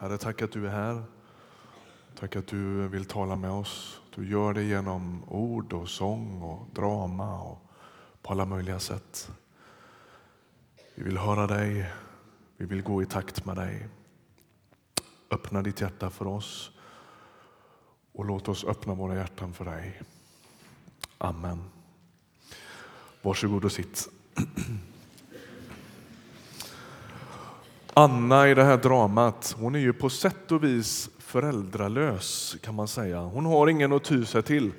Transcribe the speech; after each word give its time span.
Herre, 0.00 0.18
tack 0.18 0.42
att 0.42 0.52
du 0.52 0.66
är 0.66 0.70
här. 0.70 1.02
Tack 2.18 2.36
att 2.36 2.46
du 2.46 2.88
vill 2.88 3.04
tala 3.04 3.36
med 3.36 3.50
oss. 3.50 4.00
Du 4.14 4.30
gör 4.30 4.54
det 4.54 4.62
genom 4.62 5.24
ord 5.24 5.72
och 5.72 5.88
sång 5.88 6.42
och 6.42 6.66
drama 6.74 7.42
och 7.42 7.58
på 8.22 8.32
alla 8.32 8.44
möjliga 8.44 8.78
sätt. 8.78 9.30
Vi 10.94 11.02
vill 11.02 11.18
höra 11.18 11.46
dig. 11.46 11.92
Vi 12.56 12.66
vill 12.66 12.82
gå 12.82 13.02
i 13.02 13.06
takt 13.06 13.44
med 13.44 13.56
dig. 13.56 13.88
Öppna 15.30 15.62
ditt 15.62 15.80
hjärta 15.80 16.10
för 16.10 16.26
oss 16.26 16.70
och 18.12 18.24
låt 18.24 18.48
oss 18.48 18.64
öppna 18.64 18.94
våra 18.94 19.14
hjärtan 19.14 19.52
för 19.52 19.64
dig. 19.64 20.02
Amen. 21.18 21.64
Varsågod 23.22 23.64
och 23.64 23.72
sitt. 23.72 24.08
Anna 28.00 28.48
i 28.48 28.54
det 28.54 28.64
här 28.64 28.76
dramat, 28.76 29.56
hon 29.58 29.74
är 29.74 29.78
ju 29.78 29.92
på 29.92 30.10
sätt 30.10 30.52
och 30.52 30.64
vis 30.64 31.10
föräldralös 31.18 32.56
kan 32.62 32.74
man 32.74 32.88
säga. 32.88 33.20
Hon 33.20 33.46
har 33.46 33.68
ingen 33.68 33.92
att 33.92 34.04
ty 34.04 34.24
sig 34.24 34.42
till. 34.42 34.72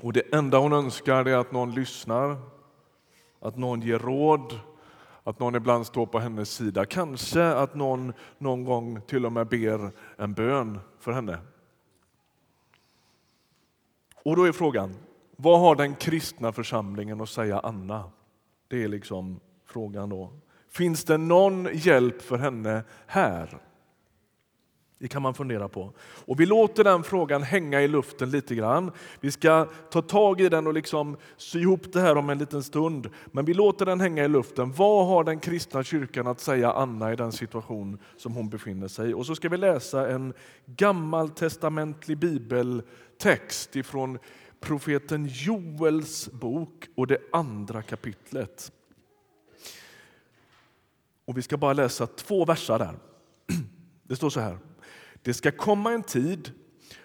Och 0.00 0.12
det 0.12 0.34
enda 0.34 0.58
hon 0.58 0.72
önskar 0.72 1.24
är 1.24 1.36
att 1.36 1.52
någon 1.52 1.74
lyssnar, 1.74 2.36
att 3.40 3.56
någon 3.56 3.80
ger 3.80 3.98
råd, 3.98 4.60
att 5.24 5.38
någon 5.38 5.54
ibland 5.54 5.86
står 5.86 6.06
på 6.06 6.18
hennes 6.18 6.50
sida. 6.50 6.86
Kanske 6.86 7.44
att 7.44 7.74
någon 7.74 8.12
någon 8.38 8.64
gång 8.64 9.00
till 9.06 9.26
och 9.26 9.32
med 9.32 9.48
ber 9.48 9.90
en 10.16 10.32
bön 10.32 10.80
för 10.98 11.12
henne. 11.12 11.38
Och 14.24 14.36
då 14.36 14.44
är 14.44 14.52
frågan, 14.52 14.94
vad 15.36 15.60
har 15.60 15.74
den 15.74 15.94
kristna 15.94 16.52
församlingen 16.52 17.20
att 17.20 17.28
säga 17.28 17.60
Anna? 17.60 18.10
Det 18.68 18.84
är 18.84 18.88
liksom 18.88 19.40
frågan 19.66 20.08
då. 20.08 20.30
Finns 20.70 21.04
det 21.04 21.16
någon 21.18 21.68
hjälp 21.72 22.22
för 22.22 22.38
henne 22.38 22.82
här? 23.06 23.58
Det 25.00 25.08
kan 25.08 25.22
man 25.22 25.34
fundera 25.34 25.68
på. 25.68 25.92
Och 26.00 26.40
Vi 26.40 26.46
låter 26.46 26.84
den 26.84 27.02
frågan 27.02 27.42
hänga 27.42 27.82
i 27.82 27.88
luften 27.88 28.30
lite 28.30 28.54
grann. 28.54 28.92
Vi 29.20 29.30
ska 29.30 29.68
ta 29.90 30.02
tag 30.02 30.40
i 30.40 30.48
den 30.48 30.66
och 30.66 30.74
liksom 30.74 31.16
sy 31.36 31.60
ihop 31.60 31.92
det 31.92 32.00
här 32.00 32.16
om 32.16 32.30
en 32.30 32.38
liten 32.38 32.62
stund. 32.62 33.10
Men 33.26 33.44
vi 33.44 33.54
låter 33.54 33.86
den 33.86 34.00
hänga 34.00 34.24
i 34.24 34.28
luften. 34.28 34.72
Vad 34.72 35.06
har 35.06 35.24
den 35.24 35.40
kristna 35.40 35.82
kyrkan 35.84 36.26
att 36.26 36.40
säga 36.40 36.72
Anna 36.72 37.12
i 37.12 37.16
den 37.16 37.32
situation 37.32 37.98
som 38.16 38.34
hon 38.34 38.48
befinner 38.48 38.88
sig 38.88 39.10
i? 39.10 39.14
Och 39.14 39.26
så 39.26 39.34
ska 39.34 39.48
vi 39.48 39.56
läsa 39.56 40.10
en 40.10 40.32
gammaltestamentlig 40.66 42.18
bibeltext 42.18 43.76
ifrån 43.76 44.18
profeten 44.60 45.28
Joels 45.30 46.28
bok 46.32 46.88
och 46.94 47.06
det 47.06 47.18
andra 47.32 47.82
kapitlet. 47.82 48.72
Och 51.30 51.38
Vi 51.38 51.42
ska 51.42 51.56
bara 51.56 51.72
läsa 51.72 52.06
två 52.06 52.44
versar 52.44 52.78
där. 52.78 52.94
Det 54.02 54.16
står 54.16 54.30
så 54.30 54.40
här. 54.40 54.58
Det 55.22 55.34
ska 55.34 55.50
komma 55.50 55.92
en 55.92 56.02
tid 56.02 56.52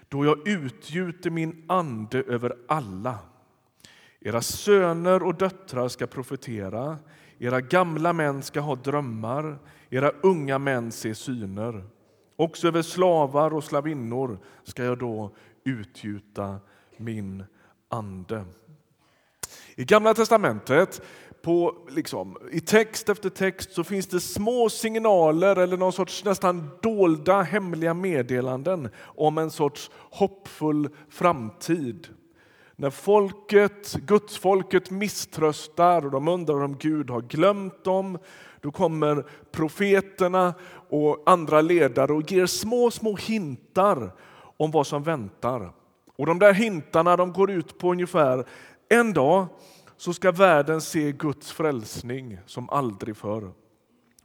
då 0.09 0.25
jag 0.25 0.47
utgjuter 0.47 1.29
min 1.29 1.65
ande 1.67 2.23
över 2.23 2.55
alla. 2.67 3.19
Era 4.21 4.41
söner 4.41 5.23
och 5.23 5.35
döttrar 5.35 5.87
ska 5.87 6.07
profetera, 6.07 6.97
era 7.39 7.61
gamla 7.61 8.13
män 8.13 8.43
ska 8.43 8.59
ha 8.59 8.75
drömmar, 8.75 9.59
era 9.89 10.09
unga 10.09 10.59
män 10.59 10.91
se 10.91 11.15
syner. 11.15 11.83
Också 12.35 12.67
över 12.67 12.81
slavar 12.81 13.53
och 13.53 13.63
slavinnor 13.63 14.39
ska 14.63 14.83
jag 14.83 14.99
då 14.99 15.35
utgjuta 15.63 16.59
min 16.97 17.43
ande. 17.89 18.45
I 19.75 19.85
Gamla 19.85 20.13
testamentet 20.13 21.01
på, 21.45 21.75
liksom, 21.89 22.37
I 22.51 22.59
text 22.59 23.09
efter 23.09 23.29
text 23.29 23.71
så 23.71 23.83
finns 23.83 24.07
det 24.07 24.19
små 24.19 24.69
signaler 24.69 25.55
eller 25.55 25.77
någon 25.77 25.93
sorts 25.93 26.23
nästan 26.23 26.69
dolda 26.81 27.41
hemliga 27.41 27.93
meddelanden 27.93 28.89
om 29.03 29.37
en 29.37 29.51
sorts 29.51 29.91
hoppfull 29.93 30.89
framtid. 31.09 32.07
När 32.75 32.89
folket, 32.89 33.93
gudsfolket 33.93 34.91
misströstar 34.91 36.05
och 36.05 36.11
de 36.11 36.27
undrar 36.27 36.63
om 36.63 36.77
Gud 36.77 37.09
har 37.09 37.21
glömt 37.21 37.83
dem, 37.83 38.17
då 38.61 38.71
kommer 38.71 39.25
profeterna 39.51 40.53
och 40.89 41.23
andra 41.25 41.61
ledare 41.61 42.13
och 42.13 42.31
ger 42.31 42.45
små, 42.45 42.91
små 42.91 43.15
hintar 43.15 44.11
om 44.57 44.71
vad 44.71 44.87
som 44.87 45.03
väntar. 45.03 45.71
Och 46.15 46.25
De 46.25 46.39
där 46.39 46.53
hintarna 46.53 47.17
de 47.17 47.33
går 47.33 47.51
ut 47.51 47.77
på 47.77 47.91
ungefär 47.91 48.45
en 48.89 49.13
dag 49.13 49.47
så 49.97 50.13
ska 50.13 50.31
världen 50.31 50.81
se 50.81 51.11
Guds 51.11 51.51
frälsning 51.51 52.39
som 52.45 52.69
aldrig 52.69 53.17
förr. 53.17 53.53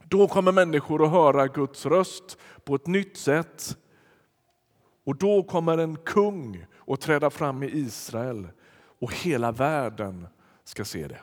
Då 0.03 0.27
kommer 0.27 0.51
människor 0.51 1.05
att 1.05 1.11
höra 1.11 1.47
Guds 1.47 1.85
röst 1.85 2.37
på 2.63 2.75
ett 2.75 2.87
nytt 2.87 3.17
sätt. 3.17 3.77
Och 5.05 5.15
då 5.15 5.43
kommer 5.43 5.77
en 5.77 5.97
kung 5.97 6.65
att 6.87 7.01
träda 7.01 7.29
fram 7.29 7.63
i 7.63 7.67
Israel 7.67 8.47
och 8.99 9.13
hela 9.13 9.51
världen 9.51 10.27
ska 10.63 10.85
se 10.85 11.07
det. 11.07 11.21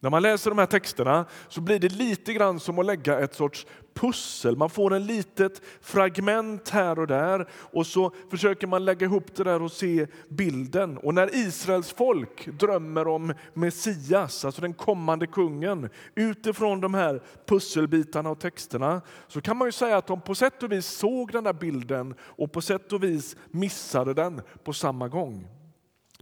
När 0.00 0.10
man 0.10 0.22
läser 0.22 0.50
de 0.50 0.58
här 0.58 0.66
texterna 0.66 1.26
så 1.48 1.60
blir 1.60 1.78
det 1.78 1.88
lite 1.88 2.32
grann 2.32 2.60
som 2.60 2.78
att 2.78 2.86
lägga 2.86 3.20
ett 3.20 3.34
sorts 3.34 3.66
pussel. 4.00 4.56
Man 4.56 4.70
får 4.70 4.94
en 4.94 5.06
litet 5.06 5.62
fragment 5.80 6.68
här 6.68 6.98
och 6.98 7.06
där 7.06 7.48
och 7.52 7.86
så 7.86 8.12
försöker 8.30 8.66
man 8.66 8.84
lägga 8.84 9.06
ihop 9.06 9.34
det 9.34 9.44
där 9.44 9.62
och 9.62 9.72
se 9.72 10.06
bilden. 10.28 10.98
Och 10.98 11.14
när 11.14 11.34
Israels 11.34 11.92
folk 11.92 12.46
drömmer 12.46 13.08
om 13.08 13.34
Messias, 13.54 14.44
alltså 14.44 14.60
den 14.60 14.74
kommande 14.74 15.26
kungen, 15.26 15.88
utifrån 16.14 16.80
de 16.80 16.94
här 16.94 17.22
pusselbitarna 17.46 18.30
och 18.30 18.40
texterna 18.40 19.00
så 19.28 19.40
kan 19.40 19.56
man 19.56 19.68
ju 19.68 19.72
säga 19.72 19.96
att 19.96 20.06
de 20.06 20.20
på 20.20 20.34
sätt 20.34 20.62
och 20.62 20.72
vis 20.72 20.86
såg 20.86 21.32
den 21.32 21.44
där 21.44 21.52
bilden 21.52 22.14
och 22.20 22.52
på 22.52 22.60
sätt 22.60 22.92
och 22.92 23.04
vis 23.04 23.36
missade 23.50 24.14
den 24.14 24.42
på 24.64 24.72
samma 24.72 25.08
gång. 25.08 25.46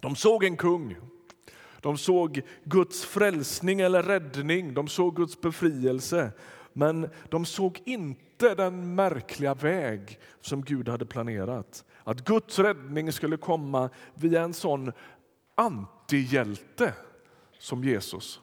De 0.00 0.16
såg 0.16 0.44
en 0.44 0.56
kung 0.56 0.96
de 1.80 1.98
såg 1.98 2.42
Guds 2.64 3.04
frälsning 3.04 3.80
eller 3.80 4.02
räddning, 4.02 4.74
de 4.74 4.88
såg 4.88 5.16
Guds 5.16 5.40
befrielse. 5.40 6.32
Men 6.78 7.10
de 7.28 7.44
såg 7.44 7.80
inte 7.84 8.54
den 8.54 8.94
märkliga 8.94 9.54
väg 9.54 10.18
som 10.40 10.62
Gud 10.62 10.88
hade 10.88 11.06
planerat. 11.06 11.84
Att 12.04 12.24
Guds 12.24 12.58
räddning 12.58 13.12
skulle 13.12 13.36
komma 13.36 13.90
via 14.14 14.42
en 14.42 14.54
sån 14.54 14.92
antihjälte 15.54 16.94
som 17.58 17.84
Jesus. 17.84 18.40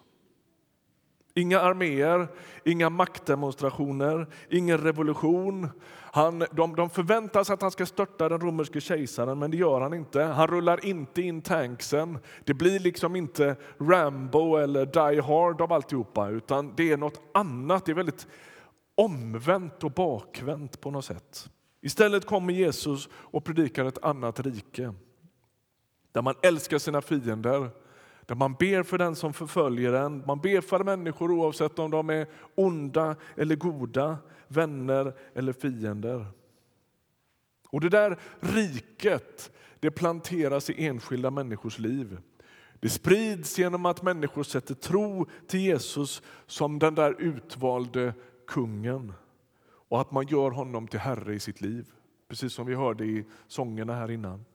Inga 1.37 1.59
arméer, 1.59 2.27
inga 2.63 2.89
maktdemonstrationer, 2.89 4.27
ingen 4.49 4.77
revolution. 4.77 5.69
Han, 6.11 6.45
de, 6.51 6.75
de 6.75 6.89
förväntar 6.89 7.43
sig 7.43 7.53
att 7.53 7.61
han 7.61 7.71
ska 7.71 7.85
störta 7.85 8.29
den 8.29 8.39
romerske 8.39 8.81
kejsaren, 8.81 9.39
men 9.39 9.51
det 9.51 9.57
gör 9.57 9.81
han 9.81 9.93
inte. 9.93 10.23
Han 10.23 10.47
rullar 10.47 10.85
inte 10.85 11.21
in 11.21 11.41
tanksen. 11.41 12.17
Det 12.43 12.53
blir 12.53 12.79
liksom 12.79 13.15
inte 13.15 13.55
Rambo 13.79 14.55
eller 14.55 14.85
Die 14.85 15.21
Hard 15.21 15.61
av 15.61 15.73
alltihopa, 15.73 16.29
utan 16.29 16.73
det 16.75 16.91
är 16.91 16.97
något 16.97 17.21
annat. 17.33 17.85
Det 17.85 17.91
är 17.91 17.95
väldigt 17.95 18.27
omvänt 18.95 19.83
och 19.83 19.91
bakvänt 19.91 20.81
på 20.81 20.91
något 20.91 21.05
sätt. 21.05 21.49
Istället 21.81 22.25
kommer 22.25 22.53
Jesus 22.53 23.09
och 23.13 23.43
predikar 23.43 23.85
ett 23.85 24.03
annat 24.03 24.39
rike 24.39 24.93
där 26.11 26.21
man 26.21 26.35
älskar 26.41 26.77
sina 26.77 27.01
fiender, 27.01 27.69
där 28.25 28.35
man 28.35 28.53
ber 28.53 28.83
för 28.83 28.97
den 28.97 29.15
som 29.15 29.33
förföljer 29.33 29.93
en. 29.93 30.23
Man 30.27 30.39
ber 30.39 30.61
för 30.61 30.83
människor 30.83 31.31
oavsett 31.31 31.79
om 31.79 31.91
de 31.91 32.09
är 32.09 32.27
onda 32.55 33.15
eller 33.35 33.55
goda, 33.55 34.17
vänner 34.47 35.13
eller 35.33 35.53
fiender. 35.53 36.25
Och 37.69 37.81
det 37.81 37.89
där 37.89 38.19
riket 38.39 39.51
det 39.79 39.91
planteras 39.91 40.69
i 40.69 40.85
enskilda 40.85 41.31
människors 41.31 41.79
liv. 41.79 42.17
Det 42.79 42.89
sprids 42.89 43.59
genom 43.59 43.85
att 43.85 44.01
människor 44.01 44.43
sätter 44.43 44.73
tro 44.75 45.27
till 45.47 45.59
Jesus 45.59 46.21
som 46.47 46.79
den 46.79 46.95
där 46.95 47.15
utvalde 47.21 48.13
kungen 48.47 49.13
och 49.87 50.01
att 50.01 50.11
man 50.11 50.27
gör 50.27 50.51
honom 50.51 50.87
till 50.87 50.99
herre 50.99 51.35
i 51.35 51.39
sitt 51.39 51.61
liv. 51.61 51.85
Precis 52.27 52.53
som 52.53 52.65
vi 52.65 52.75
hörde 52.75 53.05
i 53.05 53.25
sångerna 53.47 53.95
här 53.95 54.11
innan. 54.11 54.45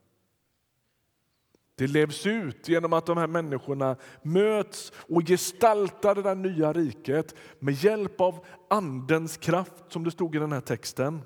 Det 1.80 1.86
levs 1.86 2.26
ut 2.26 2.68
genom 2.68 2.92
att 2.92 3.06
de 3.06 3.18
här 3.18 3.26
människorna 3.26 3.96
möts 4.22 4.92
och 5.08 5.22
gestaltar 5.26 6.14
det 6.14 6.22
där 6.22 6.34
nya 6.34 6.72
riket 6.72 7.34
med 7.58 7.74
hjälp 7.74 8.20
av 8.20 8.44
Andens 8.70 9.36
kraft, 9.36 9.84
som 9.88 10.04
det 10.04 10.10
stod 10.10 10.36
i 10.36 10.38
den 10.38 10.52
här 10.52 10.60
texten. 10.60 11.22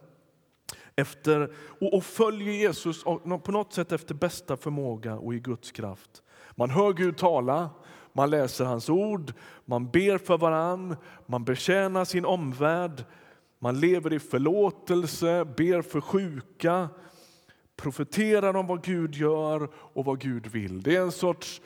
Efter, 0.97 1.55
och, 1.81 2.05
följer 2.05 2.53
Jesus 2.53 3.05
på 3.45 3.53
något 3.53 3.73
sätt 3.73 3.93
efter 3.93 4.15
bästa 4.15 4.57
förmåga 4.57 5.17
och 5.17 5.35
i 5.35 5.39
Guds 5.41 5.73
kraft. 5.73 6.23
Man 6.55 6.71
hör 6.71 6.93
Gud 6.93 7.17
tala, 7.17 7.71
man 8.13 8.31
läser 8.31 8.65
hans 8.65 8.89
ord, 8.89 9.33
man 9.65 9.91
ber 9.91 10.19
för 10.19 10.39
varann, 10.39 10.97
man 11.27 11.45
betjänar 11.45 12.05
sin 12.05 12.25
omvärld, 12.25 13.05
man 13.59 13.81
lever 13.81 14.13
i 14.13 14.19
förlåtelse, 14.19 15.45
ber 15.45 15.83
för 15.83 16.01
sjuka, 16.01 16.89
profeterar 17.77 18.57
om 18.57 18.67
vad 18.67 18.85
Gud 18.85 19.15
gör 19.15 19.69
och 19.75 20.05
vad 20.05 20.21
Gud 20.21 20.47
vill. 20.47 20.83
Det 20.83 20.97
är 20.97 21.03
en 21.03 21.13
sorts 21.13 21.61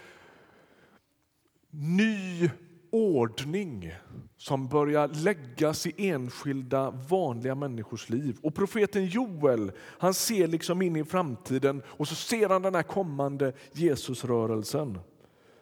ny 1.71 2.51
ordning 2.91 3.95
som 4.37 4.69
börjar 4.69 5.09
läggas 5.09 5.87
i 5.87 6.09
enskilda 6.09 6.91
vanliga 6.91 7.55
människors 7.55 8.09
liv. 8.09 8.39
Och 8.43 8.55
profeten 8.55 9.07
Joel 9.07 9.73
han 9.99 10.15
ser 10.15 10.47
liksom 10.47 10.83
in 10.83 10.97
i 10.97 11.05
framtiden 11.05 11.83
och 11.87 12.09
så 12.09 12.15
ser 12.15 12.49
han 12.49 12.63
den 12.63 12.75
här 12.75 12.83
kommande 12.83 13.53
Jesusrörelsen. 13.73 14.99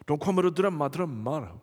De 0.04 0.18
kommer 0.18 0.44
att 0.44 0.56
drömma 0.56 0.88
drömmar. 0.88 1.58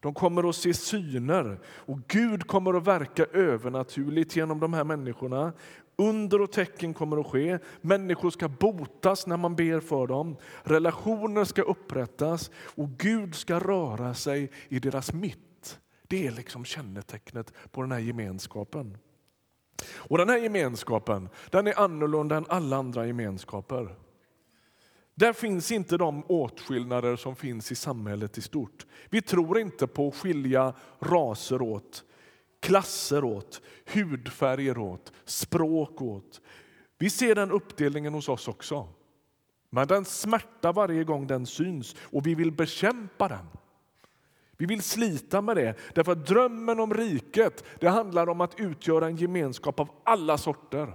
De 0.00 0.14
kommer 0.14 0.48
att 0.48 0.56
se 0.56 0.74
syner 0.74 1.58
och 1.66 1.98
Gud 2.08 2.46
kommer 2.46 2.74
att 2.74 2.86
verka 2.86 3.24
övernaturligt 3.24 4.36
genom 4.36 4.60
de 4.60 4.72
här 4.72 4.84
människorna. 4.84 5.52
Under 5.96 6.40
och 6.40 6.52
tecken 6.52 6.94
kommer 6.94 7.20
att 7.20 7.26
ske. 7.26 7.58
Människor 7.80 8.30
ska 8.30 8.48
botas 8.48 9.26
när 9.26 9.36
man 9.36 9.56
ber 9.56 9.80
för 9.80 10.06
dem. 10.06 10.36
Relationer 10.62 11.44
ska 11.44 11.62
upprättas 11.62 12.50
och 12.56 12.88
Gud 12.90 13.34
ska 13.34 13.58
röra 13.58 14.14
sig 14.14 14.50
i 14.68 14.78
deras 14.78 15.12
mitt. 15.12 15.78
Det 16.02 16.26
är 16.26 16.30
liksom 16.30 16.64
kännetecknet 16.64 17.52
på 17.70 17.82
den 17.82 17.92
här 17.92 17.98
gemenskapen. 17.98 18.98
Och 19.94 20.18
Den 20.18 20.28
här 20.28 20.38
gemenskapen 20.38 21.28
den 21.50 21.66
är 21.66 21.78
annorlunda 21.78 22.36
än 22.36 22.46
alla 22.48 22.76
andra 22.76 23.06
gemenskaper. 23.06 23.96
Där 25.14 25.32
finns 25.32 25.72
inte 25.72 25.96
de 25.96 26.24
åtskillnader 26.24 27.16
som 27.16 27.36
finns 27.36 27.72
i 27.72 27.74
samhället 27.74 28.38
i 28.38 28.40
stort. 28.40 28.86
Vi 29.10 29.22
tror 29.22 29.58
inte 29.58 29.86
på 29.86 30.08
att 30.08 30.14
skilja 30.14 30.74
raser 31.00 31.62
åt, 31.62 32.04
klasser 32.64 33.24
åt, 33.24 33.62
hudfärger 33.86 34.78
åt, 34.78 35.12
språk 35.24 36.02
åt. 36.02 36.40
Vi 36.98 37.10
ser 37.10 37.34
den 37.34 37.50
uppdelningen 37.50 38.14
hos 38.14 38.28
oss 38.28 38.48
också. 38.48 38.88
Men 39.70 39.88
den 39.88 40.04
smärtar 40.04 40.72
varje 40.72 41.04
gång 41.04 41.26
den 41.26 41.46
syns 41.46 41.96
och 42.00 42.26
vi 42.26 42.34
vill 42.34 42.52
bekämpa 42.52 43.28
den. 43.28 43.46
Vi 44.56 44.66
vill 44.66 44.82
slita 44.82 45.40
med 45.40 45.56
det, 45.56 45.74
därför 45.94 46.12
att 46.12 46.26
drömmen 46.26 46.80
om 46.80 46.94
riket 46.94 47.64
det 47.80 47.88
handlar 47.88 48.28
om 48.28 48.40
att 48.40 48.60
utgöra 48.60 49.06
en 49.06 49.16
gemenskap 49.16 49.80
av 49.80 49.88
alla 50.04 50.38
sorter, 50.38 50.94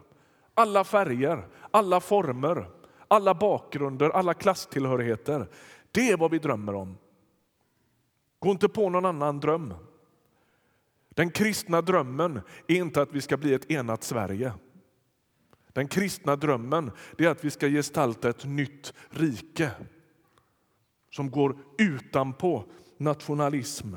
alla 0.53 0.83
färger, 0.83 1.47
alla 1.71 1.99
former 1.99 2.79
alla 3.09 3.33
bakgrunder, 3.33 4.09
alla 4.09 4.33
klasstillhörigheter. 4.33 5.47
Det 5.91 6.11
är 6.11 6.17
vad 6.17 6.31
vi 6.31 6.39
drömmer 6.39 6.75
om. 6.75 6.97
Gå 8.39 8.51
inte 8.51 8.69
på 8.69 8.89
någon 8.89 9.05
annan 9.05 9.39
dröm. 9.39 9.73
Den 11.19 11.31
kristna 11.31 11.81
drömmen 11.81 12.41
är 12.67 12.75
inte 12.75 13.01
att 13.01 13.13
vi 13.13 13.21
ska 13.21 13.37
bli 13.37 13.53
ett 13.53 13.71
enat 13.71 14.03
Sverige. 14.03 14.53
Den 15.73 15.87
kristna 15.87 16.35
drömmen 16.35 16.91
är 17.17 17.27
att 17.27 17.45
vi 17.45 17.51
ska 17.51 17.67
gestalta 17.67 18.29
ett 18.29 18.45
nytt 18.45 18.93
rike 19.09 19.71
som 21.11 21.31
går 21.31 21.57
utanpå 21.77 22.65
nationalism 22.97 23.95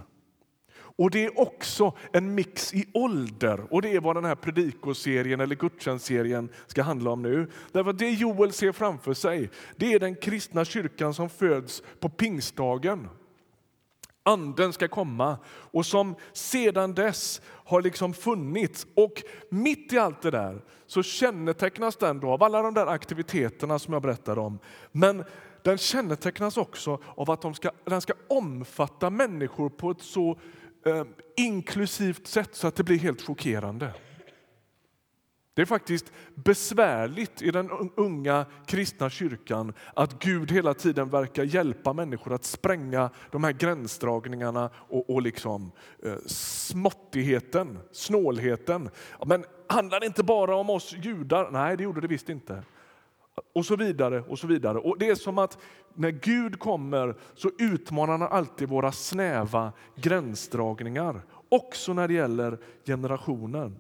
och 0.74 1.10
Det 1.10 1.24
är 1.24 1.40
också 1.40 1.96
en 2.12 2.34
mix 2.34 2.74
i 2.74 2.86
ålder 2.94 3.66
och 3.70 3.82
det 3.82 3.94
är 3.94 4.00
vad 4.00 4.16
den 4.16 4.24
här 4.24 4.34
predikoserien 4.34 5.40
eller 5.40 5.56
gudstjänstserien 5.56 6.48
ska 6.66 6.82
handla 6.82 7.10
om 7.10 7.22
nu. 7.22 7.50
Därför 7.72 7.92
Det 7.92 8.10
Joel 8.10 8.52
ser 8.52 8.72
framför 8.72 9.14
sig 9.14 9.50
det 9.76 9.92
är 9.92 9.98
den 9.98 10.16
kristna 10.16 10.64
kyrkan 10.64 11.14
som 11.14 11.30
föds 11.30 11.82
på 12.00 12.08
pingstdagen. 12.08 13.08
Anden 14.22 14.72
ska 14.72 14.88
komma 14.88 15.38
och 15.46 15.86
som 15.86 16.14
sedan 16.32 16.94
dess 16.94 17.40
har 17.46 17.82
liksom 17.82 18.14
funnits. 18.14 18.86
Och 18.94 19.22
mitt 19.48 19.92
i 19.92 19.98
allt 19.98 20.22
det 20.22 20.30
där 20.30 20.62
så 20.86 21.02
kännetecknas 21.02 21.96
den 21.96 22.20
då 22.20 22.30
av 22.30 22.42
alla 22.42 22.62
de 22.62 22.74
där 22.74 22.86
aktiviteterna 22.86 23.78
som 23.78 23.92
jag 23.92 24.02
berättade 24.02 24.40
om. 24.40 24.58
Men 24.92 25.24
den 25.62 25.78
kännetecknas 25.78 26.56
också 26.56 26.98
av 27.16 27.30
att 27.30 27.42
de 27.42 27.54
ska, 27.54 27.70
den 27.84 28.00
ska 28.00 28.12
omfatta 28.28 29.10
människor 29.10 29.68
på 29.68 29.90
ett 29.90 30.02
så 30.02 30.38
eh, 30.86 31.04
inklusivt 31.36 32.26
sätt 32.26 32.50
så 32.52 32.66
att 32.66 32.76
det 32.76 32.84
blir 32.84 32.98
helt 32.98 33.22
chockerande. 33.22 33.92
Det 35.54 35.62
är 35.62 35.66
faktiskt 35.66 36.12
besvärligt 36.34 37.42
i 37.42 37.50
den 37.50 37.70
unga 37.96 38.46
kristna 38.66 39.10
kyrkan 39.10 39.72
att 39.94 40.18
Gud 40.18 40.50
hela 40.52 40.74
tiden 40.74 41.08
verkar 41.08 41.44
hjälpa 41.44 41.92
människor 41.92 42.32
att 42.32 42.44
spränga 42.44 43.10
de 43.30 43.44
här 43.44 43.52
gränsdragningarna 43.52 44.70
och, 44.74 45.10
och 45.10 45.22
liksom, 45.22 45.72
eh, 46.02 46.16
småttigheten, 46.26 47.78
snålheten. 47.92 48.90
Men 49.26 49.44
handlar 49.68 50.00
det 50.00 50.06
inte 50.06 50.22
bara 50.24 50.56
om 50.56 50.70
oss 50.70 50.92
judar? 50.92 51.50
Nej, 51.50 51.76
det 51.76 51.82
gjorde 51.82 52.00
det 52.00 52.08
visst 52.08 52.28
inte 52.28 52.62
och 53.52 53.66
så 53.66 53.76
vidare. 53.76 54.20
och 54.20 54.38
så 54.38 54.46
vidare. 54.46 54.78
Och 54.78 54.98
Det 54.98 55.08
är 55.08 55.14
som 55.14 55.38
att 55.38 55.58
när 55.94 56.10
Gud 56.10 56.58
kommer 56.58 57.16
så 57.34 57.50
utmanar 57.58 58.18
han 58.18 58.22
alltid 58.22 58.68
våra 58.68 58.92
snäva 58.92 59.72
gränsdragningar, 59.96 61.22
också 61.48 61.92
när 61.92 62.08
det 62.08 62.14
gäller 62.14 62.58
generationen. 62.86 63.76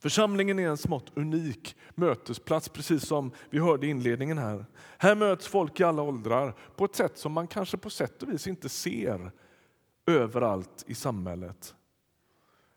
Församlingen 0.00 0.58
är 0.58 0.68
en 0.68 0.76
smått 0.76 1.12
unik 1.14 1.76
mötesplats, 1.94 2.68
precis 2.68 3.06
som 3.06 3.30
vi 3.50 3.58
hörde 3.58 3.86
i 3.86 3.90
inledningen. 3.90 4.38
Här 4.38 4.66
Här 4.98 5.14
möts 5.14 5.46
folk 5.46 5.80
i 5.80 5.84
alla 5.84 6.02
åldrar 6.02 6.54
på 6.76 6.84
ett 6.84 6.96
sätt 6.96 7.18
som 7.18 7.32
man 7.32 7.46
kanske 7.46 7.76
på 7.76 7.90
sätt 7.90 8.22
och 8.22 8.32
vis 8.32 8.46
inte 8.46 8.68
ser 8.68 9.32
överallt 10.06 10.84
i 10.86 10.94
samhället. 10.94 11.74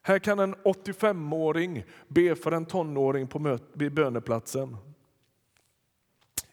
Här 0.02 0.20
kan 0.20 0.40
en 0.40 0.56
85-åring 0.56 1.84
be 2.08 2.36
för 2.36 2.52
en 2.52 2.66
tonåring 2.66 3.28
på 3.28 3.60
böneplatsen. 3.74 4.78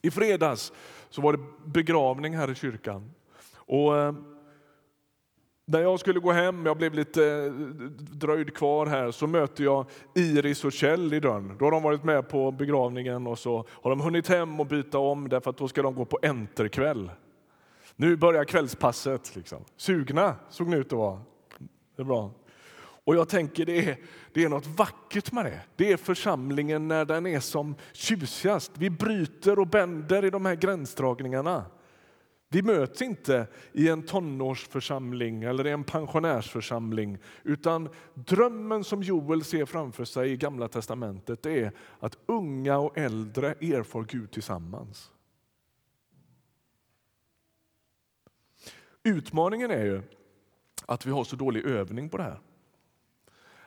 I 0.03 0.11
fredags 0.11 0.73
så 1.11 1.23
var 1.23 1.33
det 1.33 1.45
begravning 1.65 2.37
här 2.37 2.51
i 2.51 2.55
kyrkan. 2.55 3.11
Och 3.55 3.99
eh, 3.99 4.15
när 5.71 5.81
jag 5.81 6.01
skulle 6.01 6.21
gå 6.21 6.33
hem, 6.33 6.67
jag 6.67 6.77
blev 6.77 6.95
lite 6.95 7.25
eh, 7.25 7.53
dröjd 7.99 8.55
kvar 8.55 8.87
här, 8.87 9.11
så 9.11 9.27
möter 9.27 9.65
jag 9.65 9.87
Iris 10.15 10.65
och 10.65 10.73
Kjell 10.73 11.15
i 11.15 11.21
dörren. 11.21 11.57
Då 11.59 11.65
har 11.65 11.73
de 11.73 11.83
varit 11.83 12.05
med 12.05 12.29
på 12.29 12.51
begravningen 12.51 13.27
och 13.27 13.39
så 13.39 13.65
har 13.71 13.91
de 13.91 14.01
hunnit 14.01 14.29
hem 14.29 14.61
och 14.61 14.67
byta 14.67 14.99
om 14.99 15.29
därför 15.29 15.51
att 15.51 15.57
då 15.57 15.69
ska 15.69 15.83
de 15.83 15.95
gå 15.95 16.05
på 16.05 16.19
enterkväll. 16.23 17.11
Nu 17.97 18.17
börjar 18.17 18.45
kvällspasset. 18.45 19.37
Liksom. 19.37 19.65
Sugna 19.77 20.35
såg 20.51 20.69
ni 20.69 20.77
ut 20.77 20.93
att 20.93 20.99
vara. 20.99 21.21
Det 21.97 22.03
är 22.03 22.07
bra. 22.07 22.31
Och 23.05 23.17
jag 23.17 23.29
tänker 23.29 23.67
det 23.67 23.89
är, 23.89 23.97
det 24.33 24.45
är 24.45 24.49
något 24.49 24.67
vackert 24.67 25.33
med 25.33 25.45
det. 25.45 25.61
Det 25.77 25.93
är 25.93 25.97
församlingen 25.97 26.89
när 26.89 27.05
den 27.05 27.27
är 27.27 27.41
som 27.41 27.75
tjusigast. 27.93 28.73
Vi 28.75 28.91
bryter 28.91 29.59
och 29.59 29.67
bänder 29.67 30.25
i 30.25 30.31
de 30.31 30.47
här 30.47 30.55
gränsdragningarna. 30.55 31.65
Vi 32.53 32.63
möts 32.63 33.03
inte 33.03 33.47
i 33.73 33.89
en 33.89 34.03
tonårsförsamling 34.03 35.43
eller 35.43 35.67
i 35.67 35.71
en 35.71 35.85
pensionärsförsamling 35.85 37.19
utan 37.43 37.89
drömmen 38.15 38.85
som 38.85 39.03
Joel 39.03 39.45
ser 39.45 39.65
framför 39.65 40.05
sig 40.05 40.33
i 40.33 40.37
Gamla 40.37 40.69
testamentet 40.69 41.47
är 41.47 41.73
att 42.01 42.19
unga 42.27 42.79
och 42.79 42.99
äldre 42.99 43.49
erfar 43.51 44.05
Gud 44.05 44.31
tillsammans. 44.31 45.11
Utmaningen 49.03 49.71
är 49.71 49.85
ju 49.85 50.03
att 50.87 51.07
vi 51.07 51.11
har 51.11 51.25
så 51.25 51.37
dålig 51.37 51.65
övning 51.65 52.09
på 52.09 52.17
det 52.17 52.23
här. 52.23 52.41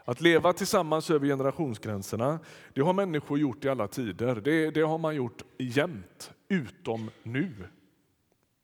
Att 0.05 0.21
leva 0.21 0.53
tillsammans 0.53 1.09
över 1.09 1.27
generationsgränserna, 1.27 2.39
det 2.73 2.81
har 2.81 2.93
människor 2.93 3.39
gjort 3.39 3.65
i 3.65 3.69
alla 3.69 3.87
tider. 3.87 4.35
Det, 4.35 4.71
det 4.71 4.81
har 4.81 4.97
man 4.97 5.15
gjort 5.15 5.43
jämt, 5.57 6.31
utom 6.47 7.09
nu. 7.23 7.53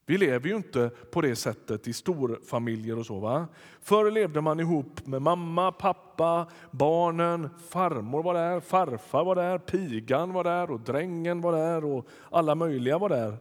Vi 0.10 0.18
lever 0.18 0.50
ju 0.50 0.56
inte 0.56 0.92
på 1.12 1.22
det 1.22 1.36
sättet 1.36 1.88
i 1.88 1.94
storfamiljer 1.94 3.00
och 3.00 3.06
så. 3.06 3.20
Va? 3.20 3.48
Förr 3.82 4.12
levde 4.12 4.42
man 4.42 4.60
ihop 4.60 5.08
med 5.08 5.22
mamma, 5.22 5.72
pappa, 5.72 6.48
barnen, 6.72 7.50
farmor 7.70 8.24
var 8.24 8.34
där, 8.34 8.60
farfar 8.60 9.24
var 9.24 9.36
där, 9.36 9.58
pigan 9.58 10.34
var 10.34 10.44
där 10.44 10.72
och 10.72 10.80
drängen 10.80 11.42
var 11.42 11.52
där 11.52 11.86
och 11.86 12.08
alla 12.30 12.56
möjliga 12.56 12.98
var 12.98 13.10
där. 13.10 13.38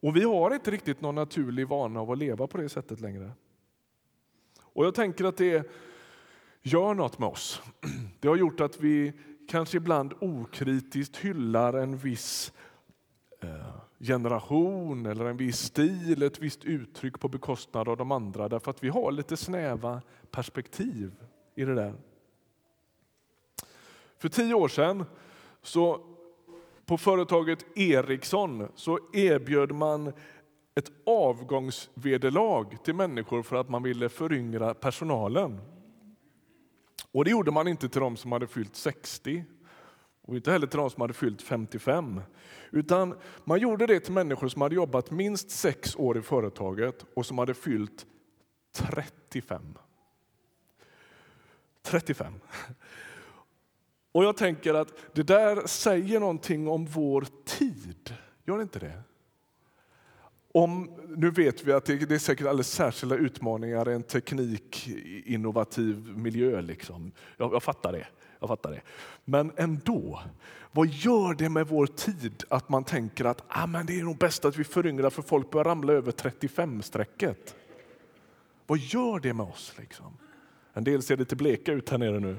Och 0.00 0.16
vi 0.16 0.24
har 0.24 0.54
inte 0.54 0.70
riktigt 0.70 1.00
någon 1.00 1.14
naturlig 1.14 1.68
vana 1.68 2.00
av 2.00 2.10
att 2.10 2.18
leva 2.18 2.46
på 2.46 2.58
det 2.58 2.68
sättet 2.68 3.00
längre. 3.00 3.30
Och 4.62 4.86
jag 4.86 4.94
tänker 4.94 5.24
att 5.24 5.36
det 5.36 5.70
gör 6.62 6.94
något 6.94 7.18
med 7.18 7.28
oss. 7.28 7.62
Det 8.20 8.28
har 8.28 8.36
gjort 8.36 8.60
att 8.60 8.80
vi 8.80 9.12
kanske 9.48 9.76
ibland 9.76 10.14
okritiskt 10.20 11.16
hyllar 11.16 11.74
en 11.74 11.96
viss 11.96 12.52
eh, 13.42 13.89
generation 14.00 15.06
eller 15.06 15.24
en 15.24 15.36
viss 15.36 15.58
stil, 15.58 16.22
ett 16.22 16.38
visst 16.38 16.64
uttryck 16.64 17.20
på 17.20 17.28
bekostnad 17.28 17.88
av 17.88 17.96
de 17.96 18.12
andra 18.12 18.48
därför 18.48 18.70
att 18.70 18.84
vi 18.84 18.88
har 18.88 19.12
lite 19.12 19.36
snäva 19.36 20.02
perspektiv 20.30 21.12
i 21.54 21.64
det 21.64 21.74
där. 21.74 21.94
För 24.18 24.28
tio 24.28 24.54
år 24.54 24.68
sedan 24.68 25.04
så 25.62 26.00
på 26.86 26.98
företaget 26.98 27.78
Ericsson 27.78 28.68
så 28.74 28.98
erbjöd 29.12 29.72
man 29.72 30.12
ett 30.74 30.92
avgångsvederlag 31.06 32.84
till 32.84 32.94
människor 32.94 33.42
för 33.42 33.56
att 33.56 33.68
man 33.68 33.82
ville 33.82 34.08
föryngra 34.08 34.74
personalen. 34.74 35.60
Och 37.12 37.24
det 37.24 37.30
gjorde 37.30 37.50
man 37.50 37.68
inte 37.68 37.88
till 37.88 38.00
de 38.00 38.16
som 38.16 38.32
hade 38.32 38.46
fyllt 38.46 38.76
60 38.76 39.44
och 40.30 40.36
inte 40.36 40.52
heller 40.52 40.66
till 40.66 40.78
de 40.78 40.90
som 40.90 41.00
hade 41.00 41.14
fyllt 41.14 41.42
55. 41.42 42.22
Utan 42.70 43.18
man 43.44 43.58
gjorde 43.58 43.86
det 43.86 44.00
till 44.00 44.12
människor 44.12 44.48
som 44.48 44.62
hade 44.62 44.74
jobbat 44.74 45.10
minst 45.10 45.50
sex 45.50 45.96
år 45.96 46.18
i 46.18 46.22
företaget 46.22 47.04
och 47.14 47.26
som 47.26 47.38
hade 47.38 47.54
fyllt 47.54 48.06
35. 48.72 49.78
35. 51.82 52.32
Och 54.12 54.24
jag 54.24 54.36
tänker 54.36 54.74
att 54.74 55.14
det 55.14 55.22
där 55.22 55.66
säger 55.66 56.20
någonting 56.20 56.68
om 56.68 56.86
vår 56.86 57.26
tid. 57.44 58.14
Gör 58.44 58.56
det 58.56 58.62
inte 58.62 58.78
det? 58.78 59.02
Om, 60.52 60.90
nu 61.16 61.30
vet 61.30 61.64
vi 61.64 61.72
att 61.72 61.84
det, 61.84 61.96
det 61.96 62.14
är 62.14 62.18
säkert 62.18 62.46
alldeles 62.46 62.72
särskilda 62.72 63.16
utmaningar 63.16 63.90
i 63.90 63.94
en 63.94 64.02
teknikinnovativ 64.02 66.12
miljö. 66.16 66.60
Liksom. 66.60 67.12
Jag, 67.36 67.54
jag, 67.54 67.62
fattar 67.62 67.92
det. 67.92 68.06
jag 68.40 68.48
fattar 68.48 68.70
det. 68.70 68.80
Men 69.24 69.52
ändå, 69.56 70.20
vad 70.72 70.86
gör 70.86 71.34
det 71.34 71.48
med 71.48 71.66
vår 71.66 71.86
tid 71.86 72.44
att 72.48 72.68
man 72.68 72.84
tänker 72.84 73.24
att 73.24 73.44
ah, 73.48 73.66
men 73.66 73.86
det 73.86 74.00
är 74.00 74.04
nog 74.04 74.16
bäst 74.16 74.44
att 74.44 74.56
vi 74.56 74.64
föryngrar 74.64 75.10
för 75.10 75.22
folk 75.22 75.50
börjar 75.50 75.64
ramla 75.64 75.92
över 75.92 76.12
35-strecket? 76.12 77.54
Vad 78.66 78.78
gör 78.78 79.20
det 79.20 79.34
med 79.34 79.46
oss? 79.46 79.74
Liksom? 79.78 80.16
En 80.72 80.84
del 80.84 81.02
ser 81.02 81.16
lite 81.16 81.36
bleka 81.36 81.72
ut 81.72 81.90
här 81.90 81.98
nere 81.98 82.20
nu. 82.20 82.36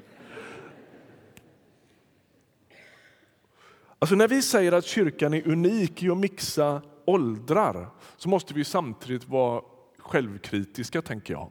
Alltså 4.00 4.16
när 4.16 4.28
vi 4.28 4.42
säger 4.42 4.72
att 4.72 4.86
kyrkan 4.86 5.34
är 5.34 5.48
unik 5.48 6.04
i 6.04 6.10
att 6.10 6.18
mixa 6.18 6.82
åldrar 7.06 7.88
så 8.18 8.30
måste 8.30 8.54
vi 8.54 8.64
samtidigt 8.64 9.30
vara 9.30 9.62
självkritiska, 9.98 11.02
tänker 11.02 11.34
jag. 11.34 11.50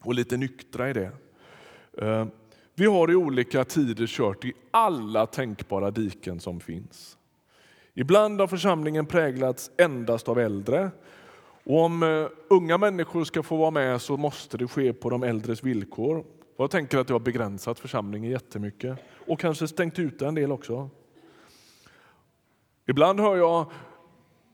Och 0.00 0.14
lite 0.14 0.36
nyktra 0.36 0.90
i 0.90 0.92
det. 0.92 1.12
Eh, 1.98 2.26
vi 2.74 2.86
har 2.86 3.10
i 3.10 3.14
olika 3.14 3.64
tider 3.64 4.06
kört 4.06 4.44
i 4.44 4.52
alla 4.70 5.26
tänkbara 5.26 5.90
diken 5.90 6.40
som 6.40 6.60
finns. 6.60 7.18
Ibland 7.94 8.40
har 8.40 8.46
församlingen 8.46 9.06
präglats 9.06 9.70
endast 9.78 10.28
av 10.28 10.38
äldre. 10.38 10.90
Och 11.64 11.80
om 11.80 12.02
eh, 12.02 12.26
unga 12.50 12.78
människor 12.78 13.24
ska 13.24 13.42
få 13.42 13.56
vara 13.56 13.70
med 13.70 14.02
så 14.02 14.16
måste 14.16 14.58
det 14.58 14.68
ske 14.68 14.92
på 14.92 15.10
de 15.10 15.22
äldres 15.22 15.62
villkor. 15.62 16.18
Och 16.56 16.64
jag 16.64 16.70
tänker 16.70 16.98
att 16.98 17.06
det 17.06 17.14
har 17.14 17.20
begränsat 17.20 17.78
församlingen 17.78 18.30
jättemycket 18.30 18.98
och 19.26 19.40
kanske 19.40 19.68
stängt 19.68 19.98
ute 19.98 20.26
en 20.26 20.34
del 20.34 20.52
också. 20.52 20.90
Ibland 22.86 23.20
hör 23.20 23.36
jag 23.36 23.70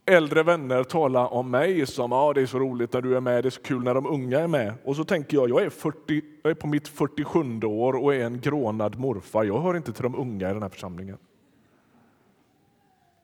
äldre 0.08 0.42
vänner 0.42 0.84
tala 0.84 1.26
om 1.26 1.50
mig 1.50 1.86
som 1.86 2.12
ah, 2.12 2.32
det 2.32 2.40
är 2.40 2.46
så 2.46 2.58
roligt 2.58 2.92
när 2.92 3.02
du 3.02 3.16
är 3.16 3.20
med, 3.20 3.44
det 3.44 3.48
är 3.48 3.50
så 3.50 3.62
kul 3.62 3.82
när 3.82 3.94
de 3.94 4.06
unga 4.06 4.40
är 4.40 4.46
med. 4.46 4.74
Och 4.84 4.96
så 4.96 5.04
tänker 5.04 5.36
jag, 5.36 5.50
jag 5.50 5.62
är, 5.62 5.70
40, 5.70 6.22
jag 6.42 6.50
är 6.50 6.54
på 6.54 6.66
mitt 6.66 6.88
47 6.88 7.60
år 7.64 7.92
och 7.96 8.14
är 8.14 8.24
en 8.24 8.40
grånad 8.40 8.98
morfar. 8.98 9.44
Jag 9.44 9.60
hör 9.60 9.76
inte 9.76 9.92
till 9.92 10.02
de 10.02 10.14
unga 10.14 10.50
i 10.50 10.52
den 10.52 10.62
här 10.62 10.68
församlingen. 10.68 11.18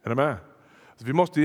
Är 0.02 0.08
ni 0.08 0.14
med? 0.14 0.36
Så 0.96 1.04
vi 1.04 1.12
måste 1.12 1.40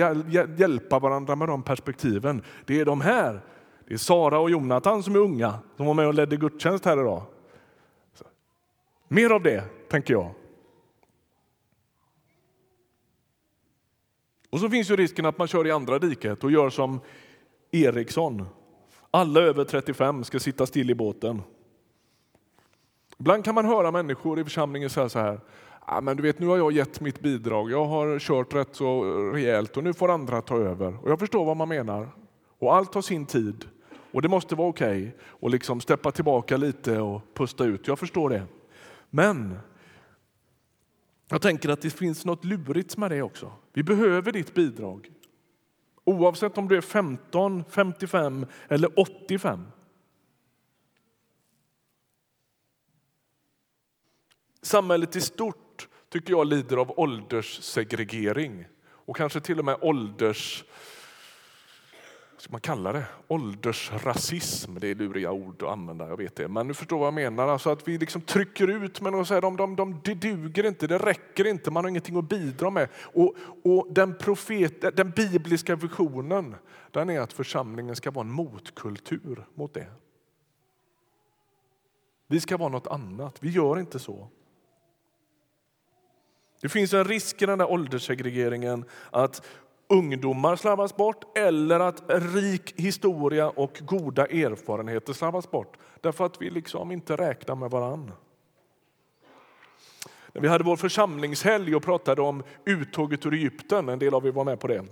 hjälpa 0.58 1.00
varandra 1.00 1.36
med 1.36 1.48
de 1.48 1.64
perspektiven. 1.64 2.42
Det 2.66 2.80
är 2.80 2.86
de 2.86 3.02
här, 3.02 3.42
det 3.88 3.94
är 3.94 3.98
Sara 3.98 4.40
och 4.40 4.50
Jonathan 4.50 5.04
som 5.04 5.16
är 5.16 5.20
unga, 5.20 5.54
som 5.78 5.86
var 5.86 5.94
med 5.94 6.08
och 6.08 6.14
ledde 6.14 6.38
gudstjänst 6.38 6.86
här 6.86 7.02
idag. 7.02 7.24
Så. 8.14 8.26
Mer 9.08 9.30
av 9.30 9.44
det, 9.44 9.64
tänker 9.90 10.14
jag. 10.14 10.32
Och 14.50 14.60
så 14.60 14.70
finns 14.70 14.92
ju 14.92 14.96
risken 14.96 15.26
att 15.26 15.38
man 15.38 15.48
kör 15.48 15.68
i 15.68 15.72
andra 15.72 16.00
diket 16.00 16.44
och 16.44 16.52
gör 16.52 16.70
som 16.70 17.00
Eriksson. 17.72 18.46
Alla 19.12 19.40
över 19.40 19.64
35 19.64 20.24
ska 20.24 20.40
sitta 20.40 20.66
still 20.66 20.90
i 20.90 20.96
båten. 20.96 21.42
Ibland 23.20 23.46
kan 23.46 23.56
man 23.56 23.66
höra 23.66 23.92
människor 23.92 24.40
i 24.40 24.44
församlingen 24.44 24.90
säga 24.90 25.10
så 25.10 25.20
här. 25.20 25.40
Ah, 25.80 26.02
men 26.02 26.18
du 26.18 26.24
vet, 26.24 26.40
nu 26.40 26.48
har 26.48 26.58
jag 26.58 26.72
gett 26.72 27.02
mitt 27.02 27.20
bidrag. 27.20 27.72
Jag 27.72 27.86
har 27.86 28.20
kört 28.20 28.54
rätt 28.54 28.76
så 28.76 29.04
rejält 29.34 29.78
och 29.78 29.84
nu 29.84 29.94
får 29.94 30.12
andra 30.12 30.42
ta 30.42 30.58
över. 30.58 30.98
Och 31.04 31.12
jag 31.12 31.20
förstår 31.20 31.46
vad 31.46 31.58
man 31.58 31.70
menar. 31.70 32.10
Och 32.60 32.76
allt 32.76 32.94
har 32.94 33.02
sin 33.02 33.26
tid. 33.26 33.66
Och 34.12 34.22
det 34.22 34.28
måste 34.28 34.56
vara 34.56 34.68
okej 34.68 35.02
okay. 35.02 35.12
och 35.26 35.50
liksom 35.50 35.82
steppa 35.82 36.12
tillbaka 36.12 36.58
lite 36.58 37.00
och 37.00 37.22
pusta 37.34 37.66
ut. 37.66 37.88
Jag 37.88 38.00
förstår 38.00 38.30
det. 38.30 38.44
Men 39.10 39.60
jag 41.30 41.42
tänker 41.42 41.70
att 41.70 41.82
det 41.82 41.90
finns 41.90 42.26
något 42.26 42.46
lurigt 42.46 42.98
med 42.98 43.12
det 43.12 43.22
också. 43.22 43.54
Vi 43.74 43.84
behöver 43.84 44.32
ditt 44.32 44.54
bidrag. 44.54 45.12
Oavsett 46.04 46.58
om 46.58 46.68
du 46.68 46.78
är 46.78 46.82
15, 46.82 47.64
55 47.70 48.46
eller 48.68 49.00
85. 49.00 49.68
Samhället 54.62 55.16
i 55.16 55.22
stort 55.22 55.88
tycker 56.10 56.32
jag 56.32 56.48
lider 56.48 56.78
av 56.78 57.00
ålderssegregering 57.00 58.66
och 58.82 59.16
kanske 59.16 59.40
till 59.40 59.60
och 59.60 59.66
med 59.66 59.78
ålders 59.82 60.64
ska 62.50 62.54
man 62.54 62.62
kalla 62.62 62.94
det? 62.94 63.06
Åldersrasism. 63.28 64.80
Det 64.80 64.88
är 64.88 64.96
luriga 64.96 65.32
ord 65.32 65.64
att 65.64 65.70
använda, 65.70 66.08
jag 66.08 66.18
vet 66.18 66.36
det. 66.36 66.48
Men 66.48 66.68
du 66.68 66.74
förstår 66.74 66.98
vad 66.98 67.08
jag 67.08 67.14
menar. 67.14 67.48
Alltså 67.48 67.70
att 67.70 67.88
vi 67.88 67.98
liksom 67.98 68.22
trycker 68.22 68.68
ut 68.68 69.02
men 69.02 69.16
och 69.16 69.28
säger 69.28 69.42
de, 69.42 69.58
de, 69.58 69.76
de, 69.76 70.02
det 70.04 70.14
duger 70.14 70.66
inte, 70.66 70.88
det 70.88 70.98
räcker 70.98 71.48
inte, 71.48 71.72
man 71.72 71.84
har 71.84 71.90
ingenting 71.90 72.18
att 72.18 72.30
bidra 72.30 72.70
med. 72.70 72.90
Och, 73.14 73.36
och 73.64 73.88
den, 73.90 74.18
profet, 74.18 74.98
den 74.98 75.12
bibliska 75.12 75.76
visionen 75.76 76.56
den 76.92 77.10
är 77.10 77.20
att 77.20 77.34
församlingen 77.34 77.96
ska 77.96 78.12
vara 78.12 78.26
en 78.26 78.32
motkultur 78.32 79.46
mot 79.56 79.74
det. 79.74 79.88
Vi 82.28 82.40
ska 82.40 82.58
vara 82.58 82.70
något 82.70 82.88
annat, 82.88 83.38
vi 83.40 83.50
gör 83.50 83.80
inte 83.80 84.00
så. 84.00 84.28
Det 86.62 86.70
finns 86.70 86.94
en 86.94 87.06
risk 87.06 87.42
i 87.42 87.46
den 87.46 87.60
där 87.60 87.72
ålderssegregeringen 87.72 88.86
att 89.12 89.46
ungdomar 89.90 90.56
slarvas 90.56 90.96
bort 90.96 91.38
eller 91.38 91.80
att 91.80 92.04
rik 92.08 92.74
historia 92.76 93.50
och 93.50 93.82
goda 93.86 94.26
erfarenheter 94.26 95.14
slarvas 95.14 95.52
bort 95.52 95.78
därför 96.02 96.26
att 96.26 96.42
vi 96.42 96.50
liksom 96.50 96.92
inte 96.92 97.16
räknar 97.16 97.56
med 97.56 97.72
varann. 97.72 98.12
När 100.34 100.42
vi 100.42 100.48
hade 100.48 100.64
vår 100.64 100.76
församlingshelg 100.76 101.76
och 101.76 101.84
pratade 101.84 102.22
om 102.22 102.44
uttåget 102.66 103.26
ur 103.26 103.34
Egypten, 103.34 103.90
en 103.90 104.00
del 104.00 104.14
av 104.14 104.28
er 104.28 104.32
var 104.32 104.44
med 104.44 104.60
på 104.60 104.68
det, 104.68 104.86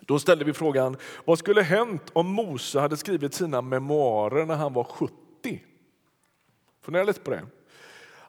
då 0.00 0.18
ställde 0.18 0.44
vi 0.44 0.52
frågan 0.52 0.96
vad 1.24 1.38
skulle 1.38 1.62
hänt 1.62 2.10
om 2.12 2.26
Mose 2.26 2.80
hade 2.80 2.96
skrivit 2.96 3.34
sina 3.34 3.62
memoarer 3.62 4.46
när 4.46 4.56
han 4.56 4.72
var 4.72 4.84
70? 4.84 5.14
Fundera 6.82 7.04
lite 7.04 7.20
på 7.20 7.30
det. 7.30 7.42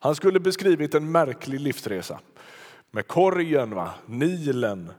Han 0.04 0.16
skulle 0.16 0.40
beskrivit 0.40 0.96
en 0.96 1.12
märklig 1.12 1.60
livsresa 1.60 2.20
med 2.92 3.08
korgen, 3.08 3.76
va? 3.76 3.94
Nilen, 4.06 4.92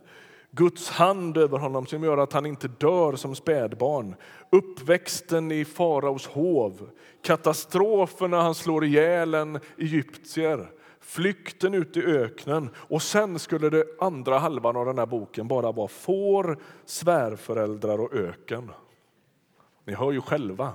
Guds 0.55 0.91
hand 0.91 1.37
över 1.37 1.59
honom 1.59 1.87
som 1.87 2.05
gör 2.05 2.19
att 2.19 2.33
han 2.33 2.47
inte 2.47 2.69
dör 2.69 3.17
som 3.17 3.35
spädbarn. 3.35 4.15
Uppväxten 4.51 5.53
i 5.53 5.65
faraos 5.65 6.27
hov, 6.27 6.91
katastrofen 7.23 8.31
när 8.31 8.41
han 8.41 8.55
slår 8.55 8.85
ihjäl 8.85 9.35
en 9.35 9.61
egyptier, 9.79 10.71
flykten 11.01 11.75
ut 11.75 11.97
i 11.97 12.03
öknen 12.03 12.71
och 12.77 13.03
sen 13.03 13.39
skulle 13.39 13.71
det 13.71 13.85
andra 14.01 14.39
halvan 14.39 14.77
av 14.77 14.87
den 14.87 14.99
här 14.99 15.07
boken 15.07 15.49
bara 15.49 15.73
vara 15.73 15.89
får, 15.89 16.59
svärföräldrar 16.85 18.01
och 18.01 18.15
öken. 18.15 18.71
Ni 19.85 19.95
hör 19.95 20.13
ju 20.13 20.21
själva. 20.21 20.75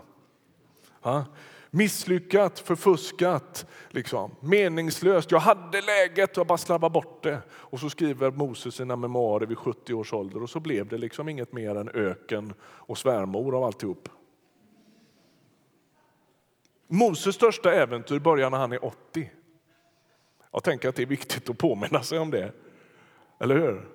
Misslyckat, 1.71 2.59
förfuskat, 2.59 3.65
liksom. 3.89 4.35
meningslöst. 4.39 5.31
Jag 5.31 5.39
hade 5.39 5.81
läget 5.81 6.31
och 6.31 6.37
jag 6.37 6.47
bara 6.47 6.57
slarvade 6.57 6.93
bort 6.93 7.23
det. 7.23 7.41
Och 7.51 7.79
så 7.79 7.89
skriver 7.89 8.31
Moses 8.31 8.75
sina 8.75 8.95
memoarer 8.95 9.45
vid 9.45 9.57
70 9.57 9.93
års 9.93 10.13
ålder 10.13 10.43
och 10.43 10.49
så 10.49 10.59
blev 10.59 10.87
det 10.87 10.97
liksom 10.97 11.29
inget 11.29 11.53
mer 11.53 11.75
än 11.75 11.89
öken 11.89 12.53
och 12.61 12.97
svärmor 12.97 13.55
av 13.55 13.63
alltihop. 13.63 14.09
Moses 16.87 17.35
största 17.35 17.73
äventyr 17.73 18.19
börjar 18.19 18.49
när 18.49 18.57
han 18.57 18.71
är 18.71 18.85
80. 18.85 19.31
Jag 20.51 20.63
tänker 20.63 20.89
att 20.89 20.95
det 20.95 21.01
är 21.01 21.07
viktigt 21.07 21.49
att 21.49 21.57
påminna 21.57 22.03
sig 22.03 22.19
om 22.19 22.31
det. 22.31 22.51
Eller 23.39 23.55
hur? 23.55 23.87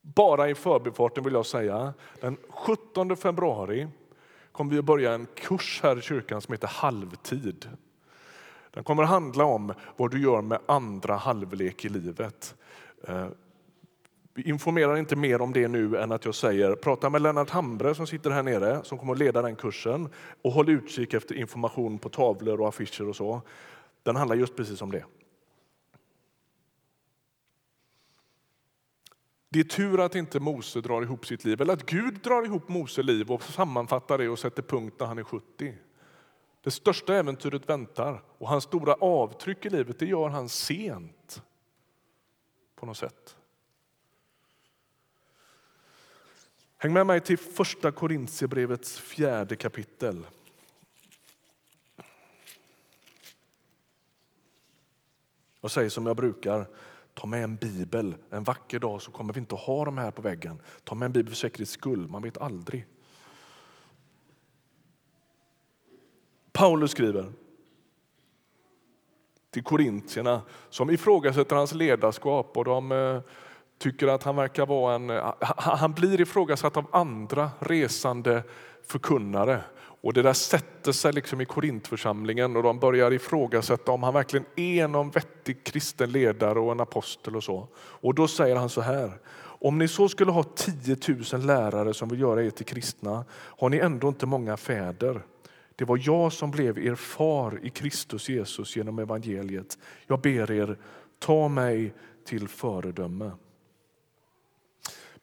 Bara 0.00 0.50
i 0.50 0.54
förbifarten 0.54 1.24
vill 1.24 1.32
jag 1.32 1.46
säga, 1.46 1.94
den 2.20 2.36
17 2.48 3.16
februari 3.16 3.88
kommer 4.52 4.72
vi 4.72 4.78
att 4.78 4.84
börja 4.84 5.12
en 5.12 5.26
kurs 5.26 5.80
här 5.82 5.98
i 5.98 6.02
kyrkan 6.02 6.40
som 6.40 6.52
heter 6.52 6.68
Halvtid. 6.68 7.68
Den 8.70 8.84
kommer 8.84 9.02
att 9.02 9.08
handla 9.08 9.44
om 9.44 9.72
vad 9.96 10.10
du 10.10 10.22
gör 10.22 10.42
med 10.42 10.58
andra 10.66 11.16
halvlek 11.16 11.84
i 11.84 11.88
livet. 11.88 12.54
Eh, 13.08 13.28
vi 14.34 14.42
informerar 14.42 14.96
inte 14.96 15.16
mer 15.16 15.40
om 15.40 15.52
det 15.52 15.68
nu 15.68 15.96
än 15.96 16.12
att 16.12 16.24
jag 16.24 16.34
säger 16.34 16.74
prata 16.74 17.10
med 17.10 17.22
Lennart 17.22 17.50
Hambre 17.50 17.94
som 17.94 18.06
sitter 18.06 18.30
här 18.30 18.42
nere 18.42 18.84
som 18.84 18.98
kommer 18.98 19.12
att 19.12 19.18
leda 19.18 19.42
den 19.42 19.56
kursen 19.56 20.08
och 20.42 20.52
håll 20.52 20.68
utkik 20.68 21.14
efter 21.14 21.34
information 21.34 21.98
på 21.98 22.08
tavlor 22.08 22.60
och 22.60 22.68
affischer 22.68 23.08
och 23.08 23.16
så. 23.16 23.42
Den 24.02 24.16
handlar 24.16 24.36
just 24.36 24.56
precis 24.56 24.82
om 24.82 24.90
det. 24.90 25.04
Det 29.52 29.60
är 29.60 29.64
tur 29.64 30.00
att 30.00 30.14
inte 30.14 30.40
Mose 30.40 30.80
drar 30.80 31.02
ihop 31.02 31.26
sitt 31.26 31.44
liv, 31.44 31.60
eller 31.60 31.72
att 31.72 31.86
Gud 31.86 32.14
drar 32.14 32.44
ihop 32.44 32.68
Mose 32.68 33.02
liv 33.02 33.30
och 33.30 33.42
sammanfattar 33.42 34.18
det 34.18 34.28
och 34.28 34.38
sätter 34.38 34.62
punkt 34.62 34.96
när 35.00 35.06
han 35.06 35.18
är 35.18 35.24
70. 35.24 35.74
Det 36.62 36.70
största 36.70 37.14
äventyret 37.14 37.68
väntar 37.68 38.22
och 38.38 38.48
hans 38.48 38.64
stora 38.64 38.94
avtryck 38.94 39.66
i 39.66 39.70
livet 39.70 39.98
det 39.98 40.06
gör 40.06 40.28
han 40.28 40.48
sent. 40.48 41.42
På 42.76 42.86
något 42.86 42.96
sätt. 42.96 43.36
Häng 46.76 46.92
med 46.92 47.06
mig 47.06 47.20
till 47.20 47.38
första 47.38 47.92
Korintierbrevets 47.92 48.98
fjärde 48.98 49.56
kapitel. 49.56 50.26
Jag 55.60 55.70
säger 55.70 55.88
som 55.88 56.06
jag 56.06 56.16
brukar, 56.16 56.66
ta 57.20 57.26
med 57.26 57.44
en 57.44 57.56
bibel. 57.56 58.14
En 58.30 58.44
vacker 58.44 58.78
dag 58.78 59.02
så 59.02 59.10
kommer 59.10 59.34
vi 59.34 59.40
inte 59.40 59.54
att 59.54 59.60
ha 59.60 59.84
dem 59.84 59.98
här 59.98 60.10
på 60.10 60.22
väggen. 60.22 60.62
Ta 60.84 60.94
med 60.94 61.06
en 61.06 61.12
bibel 61.12 61.30
för 61.30 61.36
säkerhets 61.36 61.72
skull, 61.72 62.08
man 62.08 62.22
vet 62.22 62.38
aldrig. 62.38 62.86
Paulus 66.52 66.90
skriver 66.90 67.32
till 69.50 69.62
korintierna 69.62 70.42
som 70.70 70.90
ifrågasätter 70.90 71.56
hans 71.56 71.74
ledarskap 71.74 72.56
och 72.56 72.64
de 72.64 72.92
eh, 72.92 73.20
tycker 73.78 74.06
att 74.06 74.22
han 74.22 74.36
verkar 74.36 74.66
vara 74.66 74.94
en... 74.94 75.10
Eh, 75.10 75.34
han 75.56 75.92
blir 75.92 76.20
ifrågasatt 76.20 76.76
av 76.76 76.86
andra 76.92 77.50
resande 77.58 78.42
förkunnare. 78.86 79.62
Och 80.02 80.12
Det 80.12 80.22
där 80.22 80.32
sätter 80.32 80.92
sig 80.92 81.12
liksom 81.12 81.40
i 81.40 81.44
Korintförsamlingen 81.44 82.56
och 82.56 82.62
de 82.62 82.78
börjar 82.78 83.12
ifrågasätta 83.12 83.92
om 83.92 84.02
han 84.02 84.14
verkligen 84.14 84.46
är 84.56 84.88
någon 84.88 85.10
vettig 85.10 85.64
kristen 85.64 86.12
ledare 86.12 86.60
och 86.60 86.72
en 86.72 86.80
apostel. 86.80 87.36
och 87.36 87.44
så. 87.44 87.68
Och 87.76 88.14
Då 88.14 88.28
säger 88.28 88.56
han 88.56 88.68
så 88.68 88.80
här. 88.80 89.12
Om 89.62 89.78
ni 89.78 89.88
så 89.88 90.08
skulle 90.08 90.30
ha 90.30 90.42
10 90.42 90.96
000 91.32 91.46
lärare 91.46 91.94
som 91.94 92.08
vill 92.08 92.20
göra 92.20 92.44
er 92.44 92.50
till 92.50 92.66
kristna 92.66 93.24
har 93.30 93.68
ni 93.68 93.78
ändå 93.78 94.08
inte 94.08 94.26
många 94.26 94.56
fäder. 94.56 95.22
Det 95.76 95.84
var 95.84 96.00
jag 96.02 96.32
som 96.32 96.50
blev 96.50 96.78
er 96.78 96.94
far 96.94 97.60
i 97.62 97.70
Kristus 97.70 98.28
Jesus 98.28 98.76
genom 98.76 98.98
evangeliet. 98.98 99.78
Jag 100.06 100.20
ber 100.20 100.50
er, 100.50 100.78
ta 101.18 101.48
mig 101.48 101.94
till 102.24 102.48
föredöme. 102.48 103.30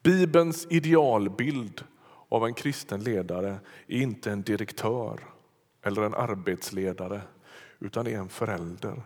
Bibelns 0.04 0.68
idealbild 0.70 1.84
av 2.30 2.46
en 2.46 2.54
kristen 2.54 3.04
ledare 3.04 3.60
är 3.88 4.02
inte 4.02 4.32
en 4.32 4.42
direktör 4.42 5.20
eller 5.82 6.02
en 6.02 6.14
arbetsledare, 6.14 7.22
utan 7.80 8.08
är 8.08 8.18
en 8.18 8.30
förälder. 8.30 9.02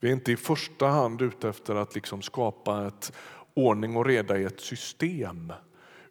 Vi 0.00 0.08
är 0.08 0.12
inte 0.12 0.32
i 0.32 0.36
första 0.36 0.86
hand 0.86 1.22
ute 1.22 1.48
efter 1.48 1.74
att 1.74 1.94
liksom 1.94 2.22
skapa 2.22 2.86
ett 2.86 3.12
ordning 3.54 3.96
och 3.96 4.06
reda 4.06 4.38
i 4.38 4.44
ett 4.44 4.60
system. 4.60 5.52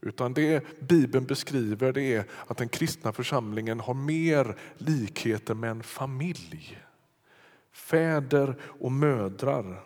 Utan 0.01 0.33
det 0.33 0.79
Bibeln 0.79 1.25
beskriver 1.25 1.93
det 1.93 2.15
är 2.15 2.25
att 2.47 2.57
den 2.57 2.69
kristna 2.69 3.13
församlingen 3.13 3.79
har 3.79 3.93
mer 3.93 4.57
likheter 4.77 5.53
med 5.53 5.71
en 5.71 5.83
familj. 5.83 6.79
Fäder 7.71 8.55
och 8.61 8.91
mödrar. 8.91 9.83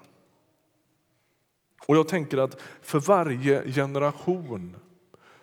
Och 1.88 1.96
jag 1.96 2.08
tänker 2.08 2.38
att 2.38 2.62
för 2.82 3.00
varje 3.00 3.72
generation 3.72 4.75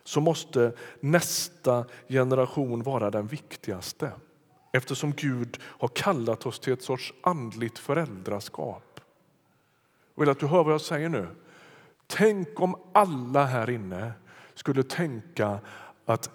så 0.04 0.20
måste 0.20 0.72
nästa 1.00 1.84
generation 2.08 2.82
vara 2.82 3.10
den 3.10 3.26
viktigaste 3.26 4.12
eftersom 4.72 5.12
Gud 5.12 5.58
har 5.62 5.88
kallat 5.88 6.46
oss 6.46 6.58
till 6.60 6.72
ett 6.72 6.82
sorts 6.82 7.14
andligt 7.22 7.78
föräldraskap. 7.78 9.00
Jag 10.14 10.22
vill 10.22 10.30
att 10.30 10.40
du 10.40 10.46
hör 10.46 10.64
vad 10.64 10.72
jag 10.72 10.80
säger 10.80 11.08
nu. 11.08 11.26
Tänk 12.06 12.60
om 12.60 12.76
alla 12.92 13.44
här 13.44 13.70
inne 13.70 14.12
skulle 14.54 14.82
tänka 14.82 15.58
att 16.04 16.30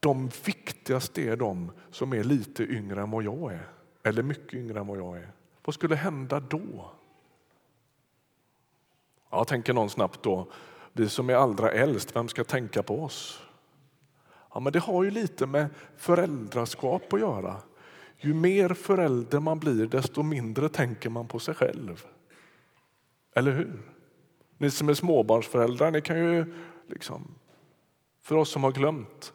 de 0.00 0.30
viktigaste 0.44 1.22
är 1.22 1.36
de 1.36 1.72
som 1.90 2.12
är 2.12 2.24
lite 2.24 2.62
yngre 2.62 3.02
än 3.02 3.10
vad 3.10 3.22
jag 3.22 3.52
är, 3.52 3.68
eller 4.02 4.22
mycket 4.22 4.54
yngre 4.54 4.80
än 4.80 4.86
vad 4.86 4.98
jag 4.98 5.16
är. 5.16 5.32
Vad 5.64 5.74
skulle 5.74 5.94
hända 5.94 6.40
då? 6.40 6.90
Ja, 9.32 9.44
tänker 9.44 9.72
någon 9.72 9.90
snabbt 9.90 10.22
då. 10.22 10.46
Vi 10.92 11.08
som 11.08 11.30
är 11.30 11.34
allra 11.34 11.70
äldst, 11.70 12.16
vem 12.16 12.28
ska 12.28 12.44
tänka 12.44 12.82
på 12.82 13.02
oss? 13.02 13.42
Ja, 14.54 14.60
men 14.60 14.72
det 14.72 14.78
har 14.78 15.04
ju 15.04 15.10
lite 15.10 15.46
med 15.46 15.68
föräldraskap 15.96 17.12
att 17.12 17.20
göra. 17.20 17.56
Ju 18.18 18.34
mer 18.34 18.74
förälder 18.74 19.40
man 19.40 19.58
blir, 19.58 19.86
desto 19.86 20.22
mindre 20.22 20.68
tänker 20.68 21.10
man 21.10 21.28
på 21.28 21.38
sig 21.38 21.54
själv. 21.54 22.04
Eller 23.34 23.52
hur? 23.52 23.82
Ni 24.58 24.70
som 24.70 24.88
är 24.88 24.94
småbarnsföräldrar, 24.94 25.90
ni 25.90 26.00
kan 26.00 26.18
ju 26.18 26.54
liksom 26.88 27.34
för 28.22 28.34
oss 28.34 28.50
som 28.50 28.64
har 28.64 28.72
glömt. 28.72 29.32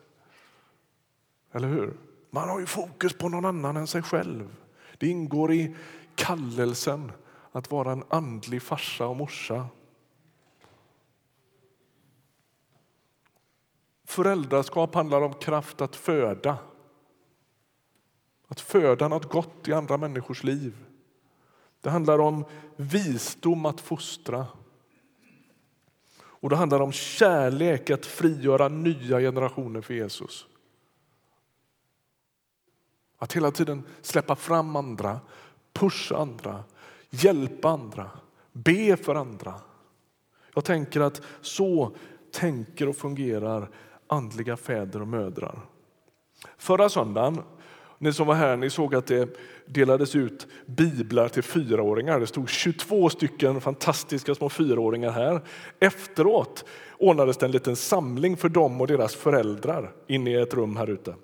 Eller 1.51 1.67
hur? 1.67 1.93
Man 2.29 2.49
har 2.49 2.59
ju 2.59 2.65
fokus 2.65 3.13
på 3.13 3.29
någon 3.29 3.45
annan 3.45 3.77
än 3.77 3.87
sig 3.87 4.01
själv. 4.01 4.55
Det 4.97 5.07
ingår 5.07 5.53
i 5.53 5.75
kallelsen 6.15 7.11
att 7.51 7.71
vara 7.71 7.91
en 7.91 8.03
andlig 8.09 8.61
farsa 8.61 9.07
och 9.07 9.15
morsa. 9.15 9.67
Föräldraskap 14.07 14.95
handlar 14.95 15.21
om 15.21 15.33
kraft 15.33 15.81
att 15.81 15.95
föda. 15.95 16.57
Att 18.47 18.59
föda 18.59 19.07
något 19.07 19.29
gott 19.29 19.67
i 19.67 19.73
andra 19.73 19.97
människors 19.97 20.43
liv. 20.43 20.85
Det 21.81 21.89
handlar 21.89 22.19
om 22.19 22.45
visdom 22.75 23.65
att 23.65 23.81
fostra. 23.81 24.47
Och 26.19 26.49
det 26.49 26.55
handlar 26.55 26.79
om 26.79 26.91
kärlek 26.91 27.89
att 27.89 28.05
frigöra 28.05 28.67
nya 28.67 29.19
generationer 29.19 29.81
för 29.81 29.93
Jesus. 29.93 30.47
Att 33.17 33.33
hela 33.33 33.51
tiden 33.51 33.83
släppa 34.01 34.35
fram 34.35 34.75
andra, 34.75 35.19
pusha 35.73 36.17
andra, 36.17 36.63
hjälpa 37.09 37.69
andra, 37.69 38.11
be 38.51 38.97
för 38.97 39.15
andra. 39.15 39.61
Jag 40.53 40.65
tänker 40.65 40.99
att 40.99 41.21
så 41.41 41.95
tänker 42.31 42.89
och 42.89 42.95
fungerar 42.97 43.69
andliga 44.07 44.57
fäder 44.57 45.01
och 45.01 45.07
mödrar. 45.07 45.59
Förra 46.57 46.89
söndagen 46.89 47.43
ni 47.99 48.13
som 48.13 48.27
var 48.27 48.35
här 48.35 48.57
ni 48.57 48.69
såg 48.69 48.95
att 48.95 49.07
det 49.07 49.37
delades 49.65 50.15
ut 50.15 50.47
biblar 50.65 51.29
till 51.29 51.43
fyraåringar. 51.43 52.19
Det 52.19 52.27
stod 52.27 52.49
22 52.49 53.09
stycken 53.09 53.61
fantastiska 53.61 54.35
små 54.35 54.49
fyraåringar 54.49 55.11
här. 55.11 55.41
Efteråt 55.79 56.65
ordnades 56.97 57.37
det 57.37 57.45
en 57.45 57.51
liten 57.51 57.75
samling 57.75 58.37
för 58.37 58.49
dem 58.49 58.81
och 58.81 58.87
deras 58.87 59.15
föräldrar 59.15 59.91
inne 60.07 60.31
i 60.31 60.35
ett 60.35 60.53
rum 60.53 60.77
här 60.77 60.89
ute. 60.89 61.15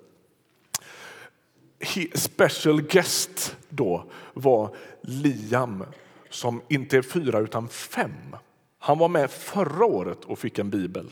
Special 2.14 2.82
guest 2.82 3.56
då 3.68 4.04
var 4.34 4.76
Liam 5.00 5.84
som 6.30 6.62
inte 6.68 6.96
är 6.96 7.02
fyra 7.02 7.38
utan 7.38 7.68
fem. 7.68 8.36
Han 8.78 8.98
var 8.98 9.08
med 9.08 9.30
förra 9.30 9.84
året 9.84 10.24
och 10.24 10.38
fick 10.38 10.58
en 10.58 10.70
bibel. 10.70 11.10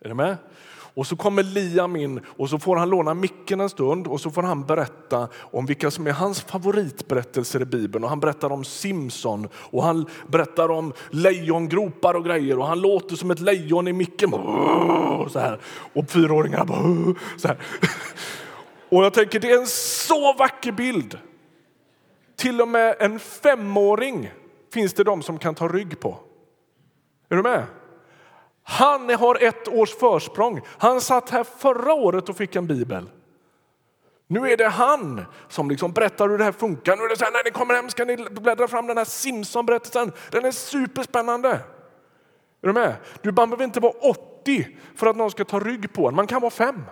Är 0.00 0.08
ni 0.08 0.14
med? 0.14 0.36
Och 0.96 1.06
så 1.06 1.16
kommer 1.16 1.42
Liam 1.42 1.96
in 1.96 2.20
och 2.26 2.50
så 2.50 2.58
får 2.58 2.76
han 2.76 2.90
låna 2.90 3.14
micken 3.14 3.60
en 3.60 3.70
stund 3.70 4.06
och 4.06 4.20
så 4.20 4.30
får 4.30 4.42
han 4.42 4.64
berätta 4.64 5.28
om 5.38 5.66
vilka 5.66 5.90
som 5.90 6.06
är 6.06 6.12
hans 6.12 6.40
favoritberättelser 6.40 7.62
i 7.62 7.64
Bibeln. 7.64 8.04
Och 8.04 8.10
han 8.10 8.20
berättar 8.20 8.52
om 8.52 8.64
Simson 8.64 9.48
och 9.54 9.82
han 9.82 10.06
berättar 10.26 10.70
om 10.70 10.92
lejongropar 11.10 12.14
och 12.14 12.24
grejer 12.24 12.58
och 12.58 12.66
han 12.66 12.80
låter 12.80 13.16
som 13.16 13.30
ett 13.30 13.40
lejon 13.40 13.88
i 13.88 13.92
micken. 13.92 14.30
Så 15.30 15.38
här. 15.38 15.60
Och 15.92 16.10
fyraåringarna 16.10 16.64
bara 16.64 17.14
så 17.36 17.48
här. 17.48 17.58
Och 18.88 19.04
jag 19.04 19.14
tänker 19.14 19.40
det 19.40 19.50
är 19.50 19.60
en 19.60 19.66
så 19.66 20.32
vacker 20.32 20.72
bild. 20.72 21.18
Till 22.36 22.60
och 22.60 22.68
med 22.68 22.96
en 23.00 23.18
femåring 23.18 24.30
finns 24.72 24.94
det 24.94 25.04
de 25.04 25.22
som 25.22 25.38
kan 25.38 25.54
ta 25.54 25.68
rygg 25.68 26.00
på. 26.00 26.18
Är 27.28 27.36
du 27.36 27.42
med? 27.42 27.64
Han 28.68 29.10
har 29.10 29.42
ett 29.44 29.68
års 29.68 29.94
försprång. 29.94 30.60
Han 30.66 31.00
satt 31.00 31.30
här 31.30 31.44
förra 31.44 31.92
året 31.92 32.28
och 32.28 32.36
fick 32.36 32.56
en 32.56 32.66
bibel. 32.66 33.10
Nu 34.26 34.50
är 34.50 34.56
det 34.56 34.68
han 34.68 35.24
som 35.48 35.70
liksom 35.70 35.92
berättar 35.92 36.28
hur 36.28 36.38
det 36.38 36.44
här 36.44 36.52
funkar. 36.52 36.96
Nu 36.96 37.02
är 37.02 37.08
det 37.08 37.16
så 37.16 37.24
här, 37.24 37.32
när 37.32 37.44
ni 37.44 37.50
kommer 37.50 37.74
hem 37.74 37.90
ska 37.90 38.04
ni 38.04 38.16
bläddra 38.16 38.68
fram 38.68 38.86
den 38.86 38.96
här 38.96 39.04
Simpson-berättelsen. 39.04 40.12
Den 40.30 40.44
är 40.44 40.50
superspännande. 40.50 41.50
Är 42.62 42.66
du 42.66 42.72
med? 42.72 42.94
Du 43.22 43.32
behöver 43.32 43.64
inte 43.64 43.80
vara 43.80 43.92
80 43.92 44.78
för 44.94 45.06
att 45.06 45.16
någon 45.16 45.30
ska 45.30 45.44
ta 45.44 45.60
rygg 45.60 45.92
på 45.92 46.08
en. 46.08 46.14
Man 46.14 46.26
kan 46.26 46.40
vara 46.40 46.50
fem. 46.50 46.82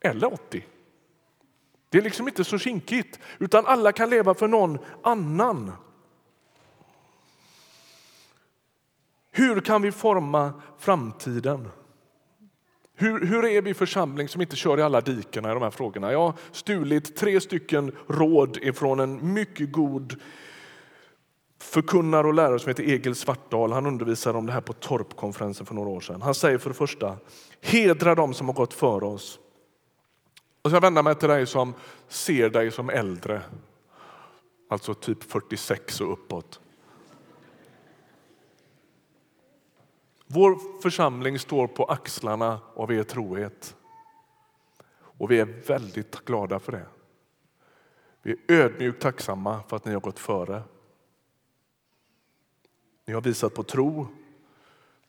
Eller 0.00 0.32
80. 0.32 0.66
Det 1.90 1.98
är 1.98 2.02
liksom 2.02 2.28
inte 2.28 2.44
så 2.44 2.58
kinkigt, 2.58 3.18
utan 3.38 3.66
alla 3.66 3.92
kan 3.92 4.10
leva 4.10 4.34
för 4.34 4.48
någon 4.48 4.78
annan. 5.02 5.72
Hur 9.38 9.60
kan 9.60 9.82
vi 9.82 9.92
forma 9.92 10.52
framtiden? 10.78 11.68
Hur, 12.94 13.26
hur 13.26 13.44
är 13.44 13.62
vi 13.62 13.74
församling 13.74 14.28
som 14.28 14.40
inte 14.40 14.56
kör 14.56 14.78
i 14.78 14.82
alla 14.82 15.00
dikena 15.00 15.50
i 15.50 15.54
de 15.54 15.62
här 15.62 15.70
frågorna? 15.70 16.12
Jag 16.12 16.18
har 16.18 16.34
stulit 16.52 17.16
tre 17.16 17.40
stycken 17.40 17.92
råd 18.08 18.56
ifrån 18.56 19.00
en 19.00 19.32
mycket 19.32 19.72
god 19.72 20.16
förkunnare 21.58 22.26
och 22.26 22.34
lärare 22.34 22.58
som 22.58 22.68
heter 22.68 22.82
Egil 22.82 23.14
Svartdal. 23.14 23.72
Han 23.72 23.86
undervisade 23.86 24.38
om 24.38 24.46
det 24.46 24.52
här 24.52 24.60
på 24.60 24.72
Torpkonferensen 24.72 25.66
för 25.66 25.74
några 25.74 25.88
år 25.88 26.00
sedan. 26.00 26.22
Han 26.22 26.34
säger 26.34 26.58
för 26.58 26.70
det 26.70 26.76
första, 26.76 27.16
hedra 27.60 28.14
dem 28.14 28.34
som 28.34 28.48
har 28.48 28.54
gått 28.54 28.74
före 28.74 29.04
oss. 29.04 29.38
Och 30.62 30.70
jag 30.70 30.80
vänder 30.80 31.02
mig 31.02 31.14
till 31.14 31.28
dig 31.28 31.46
som 31.46 31.74
ser 32.08 32.50
dig 32.50 32.70
som 32.70 32.90
äldre, 32.90 33.42
alltså 34.70 34.94
typ 34.94 35.22
46 35.22 36.00
och 36.00 36.12
uppåt. 36.12 36.60
Vår 40.30 40.80
församling 40.82 41.38
står 41.38 41.66
på 41.66 41.84
axlarna 41.84 42.60
av 42.74 42.92
er 42.92 43.02
trohet. 43.02 43.76
Och 44.90 45.30
vi 45.30 45.40
är 45.40 45.62
väldigt 45.66 46.24
glada 46.24 46.58
för 46.58 46.72
det. 46.72 46.86
Vi 48.22 48.32
är 48.32 48.38
ödmjukt 48.48 49.02
tacksamma 49.02 49.62
för 49.68 49.76
att 49.76 49.84
ni 49.84 49.92
har 49.92 50.00
gått 50.00 50.18
före. 50.18 50.62
Ni 53.04 53.14
har 53.14 53.20
visat 53.20 53.54
på 53.54 53.62
tro, 53.62 54.06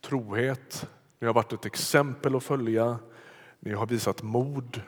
trohet, 0.02 0.88
ni 1.20 1.28
har 1.28 1.34
varit 1.34 1.54
ett 1.54 1.66
exempel 1.66 2.36
att 2.36 2.44
följa, 2.44 3.00
ni 3.60 3.72
har 3.72 3.86
visat 3.86 4.24
mod, 4.24 4.82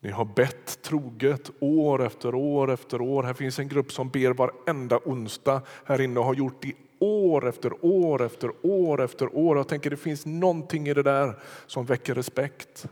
ni 0.00 0.10
har 0.10 0.24
bett 0.24 0.82
troget 0.82 1.50
år 1.60 2.02
efter 2.06 2.34
år 2.34 2.70
efter 2.70 3.00
år. 3.00 3.22
Här 3.22 3.34
finns 3.34 3.58
en 3.58 3.68
grupp 3.68 3.92
som 3.92 4.08
ber 4.08 4.30
varenda 4.30 5.00
onsdag 5.04 5.62
här 5.84 6.00
inne 6.00 6.20
och 6.20 6.26
har 6.26 6.34
gjort 6.34 6.62
det 6.62 6.72
år 6.98 7.48
efter 7.48 7.84
år 7.84 8.22
efter 8.22 8.52
år 8.62 9.02
efter 9.02 9.36
år. 9.36 9.56
Jag 9.56 9.68
tänker 9.68 9.90
det 9.90 9.96
finns 9.96 10.26
någonting 10.26 10.88
i 10.88 10.94
det 10.94 11.02
där 11.02 11.38
som 11.66 11.84
väcker 11.84 12.14
respekt. 12.14 12.88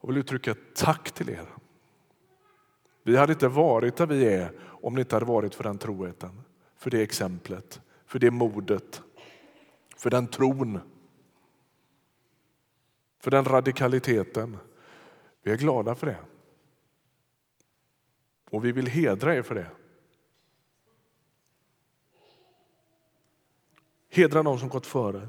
Och 0.00 0.10
vill 0.10 0.16
uttrycka 0.16 0.50
ett 0.50 0.74
tack 0.74 1.12
till 1.12 1.30
er. 1.30 1.46
Vi 3.02 3.16
hade 3.16 3.32
inte 3.32 3.48
varit 3.48 3.96
där 3.96 4.06
vi 4.06 4.34
är 4.34 4.52
om 4.60 4.94
det 4.94 5.00
inte 5.00 5.16
hade 5.16 5.26
varit 5.26 5.54
för 5.54 5.64
den 5.64 5.78
troheten, 5.78 6.40
för 6.76 6.90
det 6.90 7.02
exemplet, 7.02 7.80
för 8.06 8.18
det 8.18 8.30
modet, 8.30 9.02
för 9.96 10.10
den 10.10 10.26
tron, 10.26 10.80
för 13.20 13.30
den 13.30 13.44
radikaliteten. 13.44 14.56
Vi 15.42 15.52
är 15.52 15.56
glada 15.56 15.94
för 15.94 16.06
det. 16.06 16.18
Och 18.50 18.64
vi 18.64 18.72
vill 18.72 18.86
hedra 18.86 19.34
er 19.34 19.42
för 19.42 19.54
det. 19.54 19.70
Hedra 24.14 24.42
de 24.42 24.58
som 24.58 24.68
gått 24.68 24.86
före. 24.86 25.28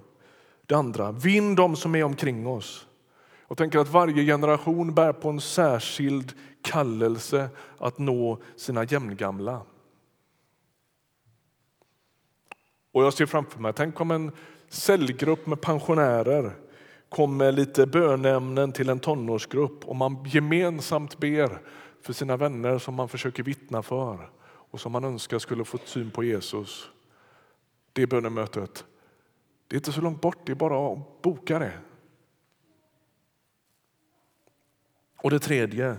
Det 0.65 0.75
andra, 0.75 1.11
vinn 1.11 1.55
de 1.55 1.75
som 1.75 1.95
är 1.95 2.03
omkring 2.03 2.47
oss. 2.47 2.87
Jag 3.47 3.57
tänker 3.57 3.79
att 3.79 3.89
varje 3.89 4.25
generation 4.25 4.93
bär 4.93 5.13
på 5.13 5.29
en 5.29 5.41
särskild 5.41 6.33
kallelse 6.61 7.49
att 7.77 7.97
nå 7.97 8.41
sina 8.55 8.83
jämngamla. 8.83 9.61
Och 12.91 13.03
jag 13.03 13.13
ser 13.13 13.25
framför 13.25 13.59
mig, 13.59 13.73
tänk 13.73 14.01
om 14.01 14.11
en 14.11 14.31
cellgrupp 14.69 15.47
med 15.47 15.61
pensionärer 15.61 16.51
kom 17.09 17.37
med 17.37 17.55
lite 17.55 17.85
bönämnen 17.85 18.71
till 18.71 18.89
en 18.89 18.99
tonårsgrupp 18.99 19.85
och 19.85 19.95
man 19.95 20.25
gemensamt 20.25 21.17
ber 21.17 21.61
för 22.01 22.13
sina 22.13 22.37
vänner 22.37 22.77
som 22.77 22.93
man 22.95 23.09
försöker 23.09 23.43
vittna 23.43 23.83
för 23.83 24.29
och 24.45 24.79
som 24.79 24.91
man 24.91 25.03
önskar 25.03 25.39
skulle 25.39 25.65
få 25.65 25.77
syn 25.85 26.11
på 26.11 26.23
Jesus. 26.23 26.89
Det 27.95 28.07
bönemötet, 28.07 28.85
det 29.67 29.75
är 29.75 29.77
inte 29.77 29.91
så 29.91 30.01
långt 30.01 30.21
bort, 30.21 30.37
det 30.45 30.51
är 30.51 30.55
bara 30.55 30.93
att 30.93 31.21
boka 31.21 31.59
det. 31.59 31.73
Och 35.17 35.31
det 35.31 35.39
tredje, 35.39 35.95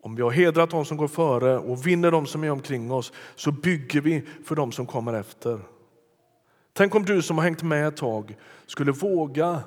om 0.00 0.16
vi 0.16 0.22
har 0.22 0.30
hedrat 0.30 0.70
de 0.70 0.84
som 0.84 0.96
går 0.96 1.08
före 1.08 1.58
och 1.58 1.86
vinner 1.86 2.10
de 2.10 2.26
som 2.26 2.44
är 2.44 2.50
omkring 2.50 2.92
oss 2.92 3.12
så 3.34 3.52
bygger 3.52 4.00
vi 4.00 4.26
för 4.44 4.56
de 4.56 4.72
som 4.72 4.86
kommer 4.86 5.12
efter. 5.12 5.60
Tänk 6.72 6.94
om 6.94 7.04
du 7.04 7.22
som 7.22 7.38
har 7.38 7.44
hängt 7.44 7.62
med 7.62 7.88
ett 7.88 7.96
tag 7.96 8.36
skulle 8.66 8.92
våga 8.92 9.62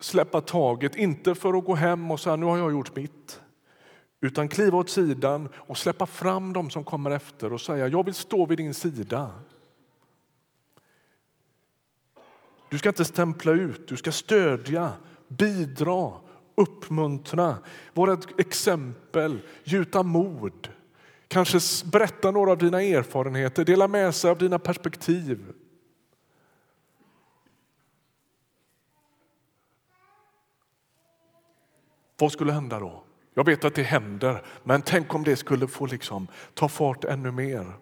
släppa 0.00 0.40
taget, 0.40 0.96
inte 0.96 1.34
för 1.34 1.58
att 1.58 1.64
gå 1.64 1.74
hem 1.74 2.10
och 2.10 2.20
säga 2.20 2.36
nu 2.36 2.46
har 2.46 2.58
jag 2.58 2.70
gjort 2.70 2.96
mitt 2.96 3.40
utan 4.20 4.48
kliva 4.48 4.78
åt 4.78 4.90
sidan 4.90 5.48
och 5.54 5.78
släppa 5.78 6.06
fram 6.06 6.52
de 6.52 6.70
som 6.70 6.84
kommer 6.84 7.10
efter 7.10 7.52
och 7.52 7.60
säga 7.60 7.88
jag 7.88 8.04
vill 8.04 8.14
stå 8.14 8.46
vid 8.46 8.58
din 8.58 8.74
sida. 8.74 9.30
Du 12.68 12.78
ska 12.78 12.88
inte 12.88 13.04
stämpla 13.04 13.52
ut, 13.52 13.88
du 13.88 13.96
ska 13.96 14.12
stödja, 14.12 14.92
bidra, 15.28 16.12
uppmuntra, 16.54 17.58
vara 17.92 18.12
ett 18.12 18.40
exempel, 18.40 19.40
gjuta 19.64 20.02
mod. 20.02 20.68
Kanske 21.28 21.60
berätta 21.92 22.30
några 22.30 22.50
av 22.50 22.58
dina 22.58 22.82
erfarenheter, 22.82 23.64
dela 23.64 23.88
med 23.88 24.14
sig 24.14 24.30
av 24.30 24.38
dina 24.38 24.58
perspektiv. 24.58 25.52
Vad 32.18 32.32
skulle 32.32 32.52
hända 32.52 32.80
då? 32.80 33.04
Jag 33.34 33.44
vet 33.44 33.64
att 33.64 33.74
det 33.74 33.82
händer, 33.82 34.42
men 34.64 34.82
tänk 34.82 35.14
om 35.14 35.24
det 35.24 35.36
skulle 35.36 35.68
få 35.68 35.86
liksom 35.86 36.26
ta 36.54 36.68
fart 36.68 37.04
ännu 37.04 37.30
mer. 37.30 37.72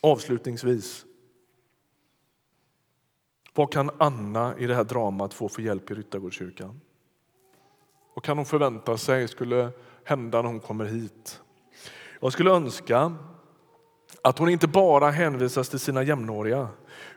Avslutningsvis. 0.00 1.04
Vad 3.54 3.72
kan 3.72 3.90
Anna 3.98 4.58
i 4.58 4.66
det 4.66 4.74
här 4.74 4.84
dramat 4.84 5.34
få 5.34 5.48
för 5.48 5.62
hjälp 5.62 5.90
i 5.90 5.94
Ryttargårdskyrkan? 5.94 6.80
Vad 8.14 8.24
kan 8.24 8.36
hon 8.36 8.46
förvänta 8.46 8.96
sig 8.96 9.28
skulle 9.28 9.70
hända 10.04 10.42
när 10.42 10.48
hon 10.48 10.60
kommer 10.60 10.84
hit? 10.84 11.40
Jag 12.20 12.32
skulle 12.32 12.50
önska 12.50 13.14
att 14.22 14.38
hon 14.38 14.48
inte 14.48 14.68
bara 14.68 15.10
hänvisas 15.10 15.68
till 15.68 15.78
sina 15.78 16.02
jämnåriga 16.02 16.68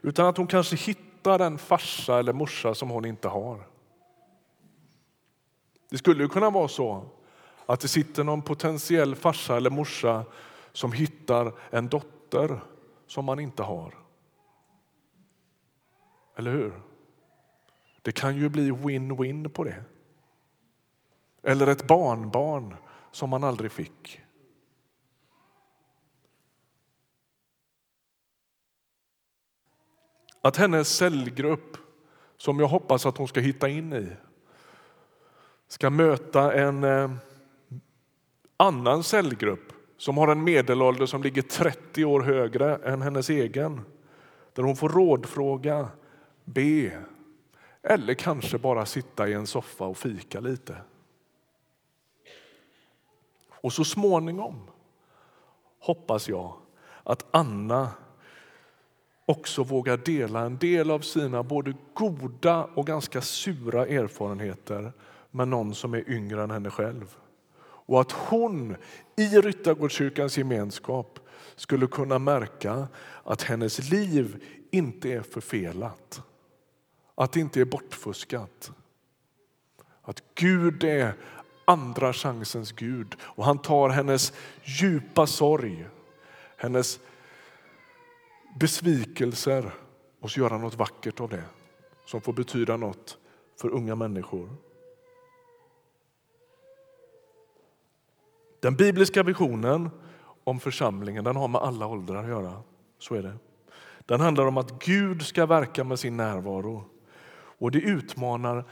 utan 0.01 0.25
att 0.25 0.37
hon 0.37 0.47
kanske 0.47 0.75
hittar 0.75 1.39
en 1.39 1.57
farsa 1.57 2.19
eller 2.19 2.33
morsa 2.33 2.75
som 2.75 2.89
hon 2.89 3.05
inte 3.05 3.27
har. 3.27 3.67
Det 5.89 5.97
skulle 5.97 6.23
ju 6.23 6.29
kunna 6.29 6.49
vara 6.49 6.67
så 6.67 7.05
att 7.65 7.79
det 7.79 7.87
sitter 7.87 8.23
någon 8.23 8.41
potentiell 8.41 9.15
farsa 9.15 9.57
eller 9.57 9.69
morsa 9.69 10.25
som 10.73 10.91
hittar 10.91 11.53
en 11.69 11.87
dotter 11.87 12.18
som 13.07 13.25
man 13.25 13.39
inte 13.39 13.63
har. 13.63 13.93
Eller 16.35 16.51
hur? 16.51 16.81
Det 18.01 18.11
kan 18.11 18.35
ju 18.35 18.49
bli 18.49 18.71
win-win 18.71 19.49
på 19.49 19.63
det. 19.63 19.83
Eller 21.43 21.67
ett 21.67 21.87
barnbarn 21.87 22.75
som 23.11 23.29
man 23.29 23.43
aldrig 23.43 23.71
fick. 23.71 24.21
Att 30.41 30.57
hennes 30.57 30.89
cellgrupp, 30.89 31.77
som 32.37 32.59
jag 32.59 32.67
hoppas 32.67 33.05
att 33.05 33.17
hon 33.17 33.27
ska 33.27 33.39
hitta 33.39 33.69
in 33.69 33.93
i 33.93 34.15
ska 35.67 35.89
möta 35.89 36.53
en 36.53 36.83
eh, 36.83 37.11
annan 38.57 39.03
cellgrupp 39.03 39.68
som 39.99 40.17
har 40.17 40.27
en 40.27 40.43
medelålder 40.43 41.05
som 41.05 41.23
ligger 41.23 41.41
30 41.41 42.05
år 42.05 42.21
högre 42.21 42.75
än 42.75 43.01
hennes 43.01 43.29
egen. 43.29 43.81
Där 44.53 44.63
hon 44.63 44.75
får 44.75 44.89
rådfråga, 44.89 45.87
be 46.45 47.03
eller 47.83 48.13
kanske 48.13 48.57
bara 48.57 48.85
sitta 48.85 49.27
i 49.27 49.33
en 49.33 49.47
soffa 49.47 49.85
och 49.85 49.97
fika 49.97 50.39
lite. 50.39 50.77
Och 53.51 53.73
så 53.73 53.83
småningom 53.83 54.55
hoppas 55.79 56.29
jag 56.29 56.53
att 57.03 57.25
Anna 57.31 57.89
också 59.25 59.63
vågar 59.63 59.97
dela 59.97 60.39
en 60.39 60.57
del 60.57 60.91
av 60.91 60.99
sina 60.99 61.43
både 61.43 61.73
goda 61.93 62.63
och 62.75 62.87
ganska 62.87 63.21
sura 63.21 63.85
erfarenheter 63.85 64.93
med 65.31 65.47
någon 65.47 65.75
som 65.75 65.93
är 65.93 66.09
yngre 66.09 66.43
än 66.43 66.51
henne 66.51 66.69
själv. 66.69 67.17
Och 67.89 68.01
att 68.01 68.11
hon 68.11 68.75
i 69.15 69.27
Ryttargårdskyrkans 69.27 70.37
gemenskap 70.37 71.19
skulle 71.55 71.87
kunna 71.87 72.19
märka 72.19 72.87
att 73.23 73.41
hennes 73.41 73.89
liv 73.91 74.43
inte 74.71 75.09
är 75.13 75.21
förfelat. 75.21 76.21
Att 77.15 77.31
det 77.31 77.39
inte 77.39 77.61
är 77.61 77.65
bortfuskat. 77.65 78.71
Att 80.01 80.23
Gud 80.35 80.83
är 80.83 81.13
andra 81.65 82.13
chansens 82.13 82.71
Gud 82.71 83.15
och 83.21 83.45
han 83.45 83.57
tar 83.57 83.89
hennes 83.89 84.33
djupa 84.63 85.27
sorg, 85.27 85.87
hennes 86.57 86.99
besvikelser 88.59 89.73
och 90.19 90.31
så 90.31 90.39
gör 90.39 90.49
han 90.49 90.61
något 90.61 90.75
vackert 90.75 91.19
av 91.19 91.29
det 91.29 91.43
som 92.05 92.21
får 92.21 92.33
betyda 92.33 92.77
något 92.77 93.17
för 93.61 93.69
unga 93.69 93.95
människor. 93.95 94.49
Den 98.59 98.75
bibliska 98.75 99.23
visionen 99.23 99.89
om 100.43 100.59
församlingen 100.59 101.23
den 101.23 101.35
har 101.35 101.47
med 101.47 101.61
alla 101.61 101.87
åldrar 101.87 102.23
att 102.23 102.29
göra. 102.29 102.53
Så 102.99 103.15
är 103.15 103.23
det. 103.23 103.33
Den 104.05 104.19
handlar 104.19 104.45
om 104.45 104.57
att 104.57 104.83
Gud 104.85 105.21
ska 105.21 105.45
verka 105.45 105.83
med 105.83 105.99
sin 105.99 106.17
närvaro. 106.17 106.83
Och 107.31 107.71
det 107.71 107.79
utmanar 107.79 108.65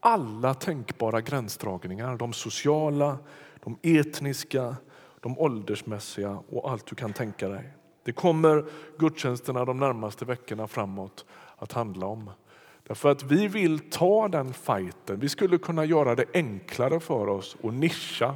alla 0.00 0.54
tänkbara 0.54 1.20
gränsdragningar. 1.20 2.16
De 2.16 2.32
sociala, 2.32 3.18
de 3.64 3.78
etniska, 3.82 4.76
de 5.20 5.38
åldersmässiga 5.38 6.42
och 6.48 6.70
allt 6.70 6.86
du 6.86 6.94
kan 6.94 7.12
tänka 7.12 7.48
dig. 7.48 7.72
Det 8.04 8.12
kommer 8.12 8.64
gudstjänsterna 8.98 9.64
de 9.64 9.78
närmaste 9.78 10.24
veckorna 10.24 10.68
framåt 10.68 11.24
att 11.56 11.72
handla 11.72 12.06
om. 12.06 12.30
Därför 12.86 13.10
att 13.10 13.22
vi 13.22 13.48
vill 13.48 13.90
ta 13.90 14.28
den 14.28 14.54
fighten. 14.54 15.20
Vi 15.20 15.28
skulle 15.28 15.58
kunna 15.58 15.84
göra 15.84 16.14
det 16.14 16.24
enklare 16.34 17.00
för 17.00 17.28
oss 17.28 17.56
att 17.62 17.74
nischa 17.74 18.34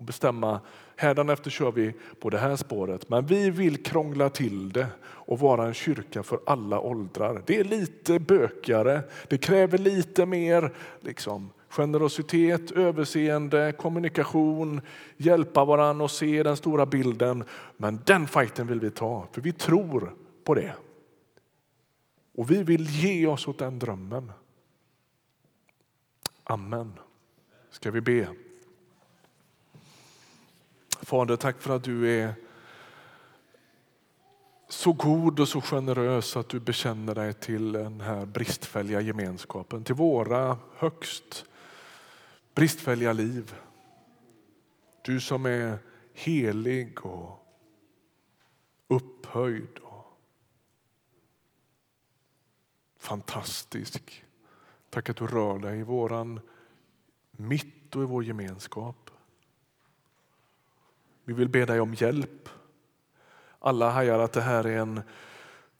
och 0.00 0.06
bestämma 0.06 0.60
efter 0.96 1.50
kör 1.50 1.72
vi 1.72 1.94
på 2.20 2.30
det 2.30 2.38
här 2.38 2.56
spåret, 2.56 3.08
men 3.08 3.26
vi 3.26 3.50
vill 3.50 3.82
krångla 3.82 4.30
till 4.30 4.72
det 4.72 4.86
och 5.02 5.38
vara 5.38 5.66
en 5.66 5.74
kyrka 5.74 6.22
för 6.22 6.40
alla 6.46 6.80
åldrar. 6.80 7.42
Det 7.46 7.60
är 7.60 7.64
lite 7.64 8.18
bökigare, 8.18 9.02
det 9.28 9.38
kräver 9.38 9.78
lite 9.78 10.26
mer 10.26 10.74
liksom, 11.00 11.50
generositet, 11.68 12.70
överseende, 12.70 13.72
kommunikation, 13.78 14.80
hjälpa 15.16 15.64
varandra 15.64 16.04
och 16.04 16.10
se 16.10 16.42
den 16.42 16.56
stora 16.56 16.86
bilden. 16.86 17.44
Men 17.76 18.00
den 18.06 18.26
fighten 18.26 18.66
vill 18.66 18.80
vi 18.80 18.90
ta, 18.90 19.26
för 19.32 19.40
vi 19.40 19.52
tror 19.52 20.12
på 20.44 20.54
det. 20.54 20.74
Och 22.34 22.50
vi 22.50 22.62
vill 22.62 22.86
ge 22.86 23.26
oss 23.26 23.48
åt 23.48 23.58
den 23.58 23.78
drömmen. 23.78 24.32
Amen. 26.44 26.92
Ska 27.70 27.90
vi 27.90 28.00
be? 28.00 28.28
Fader, 31.02 31.36
tack 31.36 31.62
för 31.62 31.76
att 31.76 31.84
du 31.84 32.20
är 32.20 32.34
så 34.68 34.92
god 34.92 35.40
och 35.40 35.48
så 35.48 35.60
generös 35.60 36.36
att 36.36 36.48
du 36.48 36.60
bekänner 36.60 37.14
dig 37.14 37.34
till 37.34 37.72
den 37.72 38.00
här 38.00 38.26
bristfälliga 38.26 39.00
gemenskapen, 39.00 39.84
till 39.84 39.94
våra 39.94 40.58
högst 40.76 41.44
bristfälliga 42.54 43.12
liv. 43.12 43.54
Du 45.02 45.20
som 45.20 45.46
är 45.46 45.78
helig 46.12 47.06
och 47.06 47.46
upphöjd 48.88 49.78
och 49.82 50.18
fantastisk. 52.98 54.24
Tack 54.90 55.08
att 55.08 55.16
du 55.16 55.26
rör 55.26 55.58
dig 55.58 55.78
i 55.78 55.82
våran 55.82 56.40
mitt 57.30 57.96
och 57.96 58.02
i 58.02 58.06
vår 58.06 58.24
gemenskap. 58.24 59.10
Vi 61.30 61.34
vill 61.34 61.48
be 61.48 61.64
dig 61.64 61.80
om 61.80 61.94
hjälp. 61.94 62.48
Alla 63.58 63.90
hajar 63.90 64.18
att 64.18 64.32
det 64.32 64.40
här 64.40 64.66
är 64.66 64.78
en 64.78 65.00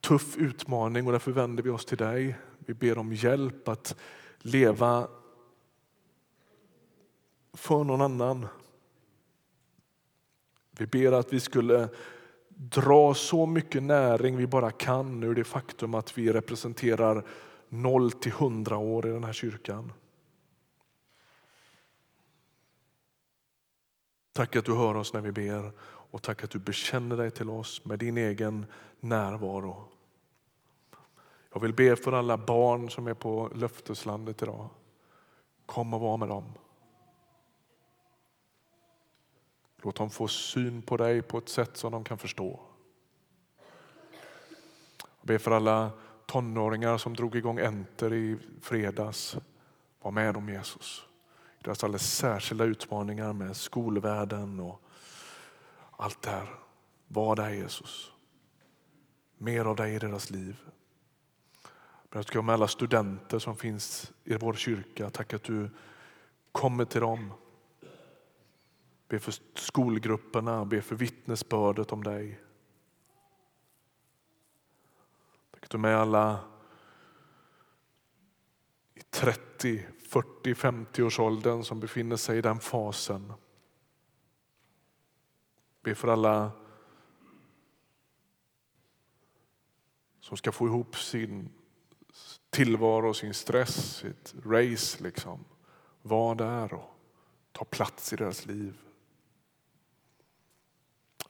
tuff 0.00 0.36
utmaning 0.36 1.06
och 1.06 1.12
därför 1.12 1.32
vänder 1.32 1.62
vi 1.62 1.70
oss 1.70 1.84
till 1.84 1.98
dig. 1.98 2.38
Vi 2.58 2.74
ber 2.74 2.98
om 2.98 3.12
hjälp 3.12 3.68
att 3.68 3.96
leva 4.38 5.08
för 7.52 7.84
någon 7.84 8.00
annan. 8.00 8.46
Vi 10.70 10.86
ber 10.86 11.12
att 11.12 11.32
vi 11.32 11.40
skulle 11.40 11.88
dra 12.48 13.14
så 13.14 13.46
mycket 13.46 13.82
näring 13.82 14.36
vi 14.36 14.46
bara 14.46 14.70
kan 14.70 15.22
ur 15.22 15.34
det 15.34 15.44
faktum 15.44 15.94
att 15.94 16.18
vi 16.18 16.32
representerar 16.32 17.24
0 17.68 18.12
till 18.12 18.32
100 18.32 18.76
år 18.76 19.06
i 19.06 19.10
den 19.10 19.24
här 19.24 19.32
kyrkan. 19.32 19.92
Tack 24.32 24.56
att 24.56 24.64
du 24.64 24.74
hör 24.74 24.96
oss 24.96 25.12
när 25.12 25.20
vi 25.20 25.32
ber 25.32 25.72
och 25.82 26.22
tack 26.22 26.44
att 26.44 26.50
du 26.50 26.58
bekänner 26.58 27.16
dig 27.16 27.30
till 27.30 27.50
oss 27.50 27.84
med 27.84 27.98
din 27.98 28.18
egen 28.18 28.66
närvaro. 29.00 29.88
Jag 31.52 31.60
vill 31.60 31.74
be 31.74 31.96
för 31.96 32.12
alla 32.12 32.36
barn 32.36 32.90
som 32.90 33.06
är 33.06 33.14
på 33.14 33.50
löfteslandet 33.54 34.42
idag. 34.42 34.68
Kom 35.66 35.94
och 35.94 36.00
var 36.00 36.16
med 36.16 36.28
dem. 36.28 36.52
Låt 39.82 39.96
dem 39.96 40.10
få 40.10 40.28
syn 40.28 40.82
på 40.82 40.96
dig 40.96 41.22
på 41.22 41.38
ett 41.38 41.48
sätt 41.48 41.76
som 41.76 41.92
de 41.92 42.04
kan 42.04 42.18
förstå. 42.18 42.60
Jag 45.00 45.26
ber 45.26 45.38
för 45.38 45.50
alla 45.50 45.90
tonåringar 46.26 46.98
som 46.98 47.14
drog 47.14 47.36
igång 47.36 47.58
Enter 47.58 48.12
i 48.12 48.38
fredags. 48.62 49.36
Var 50.02 50.10
med 50.10 50.34
dem 50.34 50.48
Jesus. 50.48 51.09
Deras 51.62 51.84
alldeles 51.84 52.16
särskilda 52.16 52.64
utmaningar 52.64 53.32
med 53.32 53.56
skolvärlden 53.56 54.60
och 54.60 54.82
allt 55.90 56.22
det 56.22 56.30
här. 56.30 56.48
Var 57.08 57.36
där 57.36 57.50
Jesus. 57.50 58.12
Mer 59.38 59.64
av 59.64 59.76
dig 59.76 59.94
i 59.94 59.98
deras 59.98 60.30
liv. 60.30 60.56
Jag 62.12 62.24
ska 62.24 62.42
med 62.42 62.52
alla 62.52 62.68
studenter 62.68 63.38
som 63.38 63.56
finns 63.56 64.12
i 64.24 64.36
vår 64.36 64.54
kyrka. 64.54 65.10
Tack 65.10 65.34
att 65.34 65.42
du 65.42 65.70
kommer 66.52 66.84
till 66.84 67.00
dem 67.00 67.32
Be 69.10 69.18
för 69.18 69.34
skolgrupperna, 69.54 70.64
be 70.64 70.82
för 70.82 70.96
vittnesbördet 70.96 71.92
om 71.92 72.04
dig. 72.04 72.40
Tack 75.50 75.64
att 75.64 75.70
du 75.70 75.76
är 75.76 75.80
med 75.80 75.96
alla 75.96 76.40
i 78.94 79.00
30, 79.00 79.86
40, 80.10 80.54
50 80.54 81.02
års 81.02 81.18
åldern 81.18 81.64
som 81.64 81.80
befinner 81.80 82.16
sig 82.16 82.38
i 82.38 82.42
den 82.42 82.60
fasen. 82.60 83.32
Be 85.82 85.94
för 85.94 86.08
alla 86.08 86.52
som 90.20 90.36
ska 90.36 90.52
få 90.52 90.66
ihop 90.66 90.96
sin 90.96 91.52
tillvaro, 92.50 93.14
sin 93.14 93.34
stress, 93.34 93.96
sitt 93.96 94.34
race. 94.44 95.02
Liksom. 95.02 95.44
Var 96.02 96.34
där 96.34 96.74
och 96.74 96.90
ta 97.52 97.64
plats 97.64 98.12
i 98.12 98.16
deras 98.16 98.46
liv. 98.46 98.78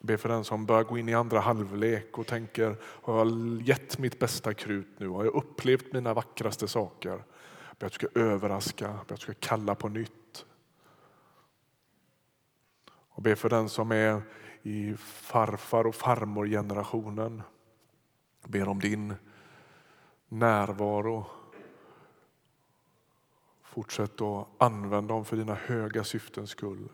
Be 0.00 0.18
för 0.18 0.28
den 0.28 0.44
som 0.44 0.66
börjar 0.66 0.84
gå 0.84 0.98
in 0.98 1.08
i 1.08 1.14
andra 1.14 1.40
halvlek 1.40 2.18
och 2.18 2.26
tänker, 2.26 2.76
har 2.82 3.18
jag 3.18 3.62
gett 3.62 3.98
mitt 3.98 4.18
bästa 4.18 4.54
krut 4.54 4.98
nu? 4.98 5.08
Har 5.08 5.24
jag 5.24 5.34
upplevt 5.34 5.92
mina 5.92 6.14
vackraste 6.14 6.68
saker? 6.68 7.24
Be 7.80 7.86
att 7.86 7.92
du 7.92 8.06
ska 8.08 8.20
överraska, 8.20 8.88
be 8.88 8.98
att 9.00 9.08
du 9.08 9.16
ska 9.16 9.34
kalla 9.34 9.74
på 9.74 9.88
nytt. 9.88 10.46
Och 12.90 13.22
be 13.22 13.36
för 13.36 13.48
den 13.48 13.68
som 13.68 13.92
är 13.92 14.22
i 14.62 14.94
farfar 14.96 15.86
och 15.86 15.94
farmor-generationen. 15.94 17.42
Ber 18.44 18.68
om 18.68 18.80
din 18.80 19.14
närvaro. 20.28 21.26
Fortsätt 23.62 24.20
att 24.20 24.48
använda 24.58 25.14
dem 25.14 25.24
för 25.24 25.36
dina 25.36 25.54
höga 25.54 26.04
syftens 26.04 26.50
skull. 26.50 26.88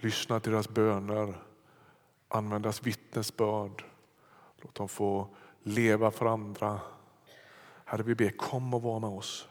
Lyssna 0.00 0.40
till 0.40 0.52
deras 0.52 0.68
böner 0.68 1.48
Använd 2.28 2.64
deras 2.64 2.82
vittnesbörd. 2.82 3.84
Låt 4.56 4.74
dem 4.74 4.88
få 4.88 5.28
leva 5.62 6.10
för 6.10 6.26
andra. 6.26 6.80
Herre, 7.90 8.02
vi 8.02 8.14
ber 8.14 8.30
kom 8.30 8.74
och 8.74 8.82
var 8.82 9.00
med 9.00 9.10
oss. 9.10 9.48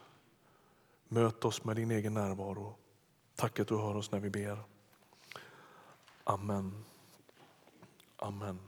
Möt 1.07 1.45
oss 1.45 1.63
med 1.63 1.75
din 1.75 1.91
egen 1.91 2.13
närvaro. 2.13 2.75
Tack 3.35 3.59
att 3.59 3.67
du 3.67 3.77
hör 3.77 3.95
oss 3.95 4.11
när 4.11 4.19
vi 4.19 4.29
ber. 4.29 4.59
Amen. 6.23 6.85
Amen. 8.17 8.66